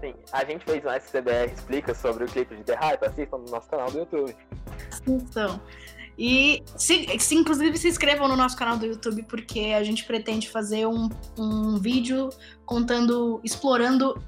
Sim, 0.00 0.14
a 0.32 0.44
gente 0.44 0.64
fez 0.64 0.84
um 0.84 0.90
SCBR 0.90 1.52
Explica 1.52 1.94
sobre 1.94 2.24
o 2.24 2.26
clipe 2.26 2.54
de 2.56 2.64
The 2.64 2.74
Hype, 2.74 3.04
assistam 3.04 3.38
no 3.38 3.50
nosso 3.50 3.68
canal 3.68 3.90
do 3.90 3.98
YouTube. 3.98 4.36
Então, 5.06 5.60
e 6.18 6.62
se, 6.76 7.18
se, 7.18 7.34
inclusive 7.34 7.76
se 7.76 7.88
inscrevam 7.88 8.26
no 8.26 8.36
nosso 8.36 8.56
canal 8.56 8.76
do 8.76 8.86
YouTube, 8.86 9.22
porque 9.24 9.74
a 9.76 9.82
gente 9.82 10.04
pretende 10.04 10.48
fazer 10.48 10.86
um, 10.86 11.08
um 11.38 11.78
vídeo 11.78 12.30
contando, 12.64 13.40
explorando 13.44 14.20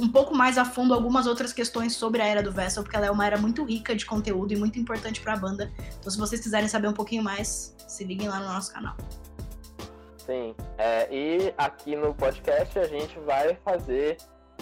um 0.00 0.10
pouco 0.10 0.34
mais 0.34 0.56
a 0.56 0.64
fundo 0.64 0.94
algumas 0.94 1.26
outras 1.26 1.52
questões 1.52 1.94
sobre 1.94 2.22
a 2.22 2.26
era 2.26 2.42
do 2.42 2.50
Vessel, 2.50 2.82
porque 2.82 2.96
ela 2.96 3.06
é 3.06 3.10
uma 3.10 3.26
era 3.26 3.36
muito 3.36 3.62
rica 3.64 3.94
de 3.94 4.06
conteúdo 4.06 4.52
e 4.52 4.56
muito 4.56 4.78
importante 4.78 5.20
para 5.20 5.34
a 5.34 5.36
banda. 5.36 5.70
Então, 5.98 6.10
se 6.10 6.18
vocês 6.18 6.40
quiserem 6.40 6.68
saber 6.68 6.88
um 6.88 6.94
pouquinho 6.94 7.22
mais, 7.22 7.74
se 7.86 8.04
liguem 8.04 8.28
lá 8.28 8.40
no 8.40 8.46
nosso 8.46 8.72
canal. 8.72 8.96
Sim, 10.24 10.54
é, 10.78 11.08
e 11.12 11.52
aqui 11.58 11.96
no 11.96 12.14
podcast 12.14 12.78
a 12.78 12.86
gente 12.86 13.18
vai 13.20 13.58
fazer 13.64 14.16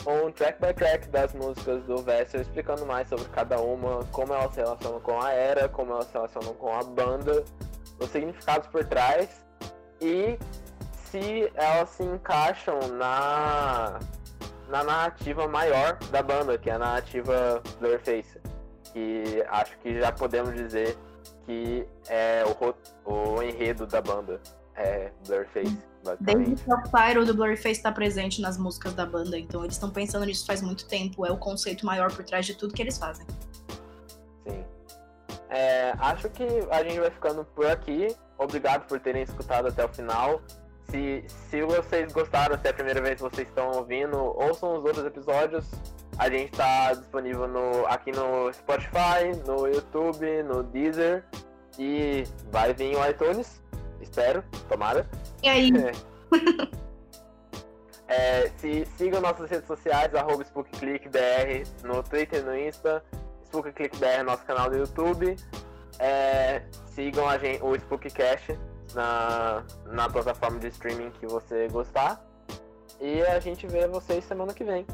um 0.06 0.30
track 0.32 0.60
by 0.60 0.72
track 0.72 1.08
das 1.08 1.32
músicas 1.34 1.84
do 1.84 1.98
Vessel, 1.98 2.40
explicando 2.40 2.86
mais 2.86 3.08
sobre 3.08 3.26
cada 3.26 3.60
uma, 3.60 4.04
como 4.10 4.32
elas 4.32 4.52
se 4.54 4.60
relacionam 4.60 5.00
com 5.00 5.20
a 5.20 5.30
era, 5.30 5.68
como 5.68 5.92
elas 5.92 6.06
se 6.06 6.14
relacionam 6.14 6.54
com 6.54 6.72
a 6.74 6.82
banda, 6.82 7.44
os 8.00 8.08
significados 8.10 8.68
por 8.68 8.84
trás 8.84 9.44
e 10.00 10.38
se 11.10 11.50
elas 11.54 11.90
se 11.90 12.02
encaixam 12.02 12.78
na, 12.96 13.98
na 14.68 14.84
narrativa 14.84 15.48
maior 15.48 15.98
da 16.10 16.22
banda, 16.22 16.58
que 16.58 16.70
é 16.70 16.74
a 16.74 16.78
narrativa 16.78 17.62
Blurface. 17.80 18.40
Que 18.92 19.44
acho 19.48 19.78
que 19.78 19.98
já 19.98 20.12
podemos 20.12 20.54
dizer 20.54 20.96
que 21.44 21.86
é 22.08 22.44
o, 22.44 23.10
o 23.10 23.42
enredo 23.42 23.86
da 23.86 24.00
banda. 24.00 24.40
É 24.74 25.10
Blurface. 25.26 25.76
Desde 26.20 26.64
que 26.64 26.72
o 26.72 26.82
Pyro 26.90 27.26
do 27.26 27.34
Blurface 27.34 27.72
está 27.72 27.90
presente 27.90 28.40
nas 28.40 28.56
músicas 28.56 28.94
da 28.94 29.04
banda, 29.04 29.36
então 29.36 29.62
eles 29.62 29.74
estão 29.74 29.90
pensando 29.90 30.24
nisso 30.24 30.46
faz 30.46 30.62
muito 30.62 30.86
tempo. 30.86 31.26
É 31.26 31.32
o 31.32 31.36
conceito 31.36 31.84
maior 31.84 32.12
por 32.12 32.24
trás 32.24 32.46
de 32.46 32.54
tudo 32.54 32.72
que 32.72 32.82
eles 32.82 32.96
fazem. 32.96 33.26
Sim. 34.46 34.64
É, 35.50 35.94
acho 35.98 36.28
que 36.30 36.44
a 36.70 36.82
gente 36.82 37.00
vai 37.00 37.10
ficando 37.10 37.44
por 37.44 37.66
aqui. 37.66 38.14
Obrigado 38.38 38.86
por 38.86 39.00
terem 39.00 39.22
escutado 39.22 39.66
até 39.68 39.84
o 39.84 39.88
final. 39.88 40.40
Se, 40.90 41.24
se 41.50 41.62
vocês 41.62 42.12
gostaram, 42.12 42.58
se 42.58 42.66
é 42.66 42.70
a 42.70 42.74
primeira 42.74 43.00
vez 43.00 43.16
que 43.16 43.22
vocês 43.22 43.46
estão 43.48 43.70
ouvindo, 43.72 44.16
ouçam 44.16 44.78
os 44.78 44.84
outros 44.84 45.04
episódios. 45.04 45.66
A 46.18 46.30
gente 46.30 46.52
está 46.52 46.94
disponível 46.94 47.46
no, 47.46 47.86
aqui 47.86 48.10
no 48.10 48.52
Spotify, 48.52 49.36
no 49.46 49.66
YouTube, 49.66 50.42
no 50.44 50.62
Deezer. 50.62 51.24
E 51.78 52.24
vai 52.50 52.72
vir 52.72 52.96
o 52.96 53.06
iTunes. 53.06 53.62
Espero, 54.00 54.42
tomara. 54.68 55.06
E 55.42 55.48
aí? 55.48 55.70
É, 58.10 58.50
se, 58.56 58.86
sigam 58.96 59.20
nossas 59.20 59.50
redes 59.50 59.66
sociais, 59.66 60.14
arroba 60.14 60.42
SpookClickBR 60.42 61.64
no 61.84 62.02
Twitter 62.02 62.40
e 62.40 62.42
no 62.42 62.58
Insta, 62.58 63.04
SpookClickBR 63.44 64.22
nosso 64.22 64.46
canal 64.46 64.70
do 64.70 64.78
YouTube. 64.78 65.36
É, 65.98 66.62
sigam 66.86 67.28
a 67.28 67.36
gente, 67.36 67.62
o 67.62 67.76
Spookcast 67.76 68.58
na, 68.94 69.64
na 69.86 70.08
plataforma 70.08 70.58
de 70.58 70.68
streaming 70.68 71.10
que 71.10 71.26
você 71.26 71.68
gostar. 71.68 72.24
E 73.00 73.22
a 73.22 73.38
gente 73.38 73.66
vê 73.66 73.86
vocês 73.86 74.24
semana 74.24 74.52
que 74.52 74.64
vem. 74.64 74.86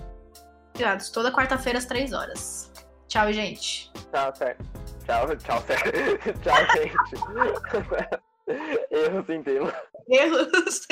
Obrigados. 0.70 1.10
Toda 1.10 1.32
quarta-feira 1.32 1.78
às 1.78 1.86
três 1.86 2.12
horas. 2.12 2.72
Tchau, 3.08 3.32
gente. 3.32 3.92
Tchau, 4.12 4.34
certo. 4.34 4.64
Tchau, 5.06 5.36
tchau, 5.36 5.62
certo. 5.62 5.92
tchau, 6.42 6.56
gente. 6.76 7.14
Erros 8.90 9.28
em 9.28 9.42
tema. 9.42 9.72
Erros. 10.08 10.86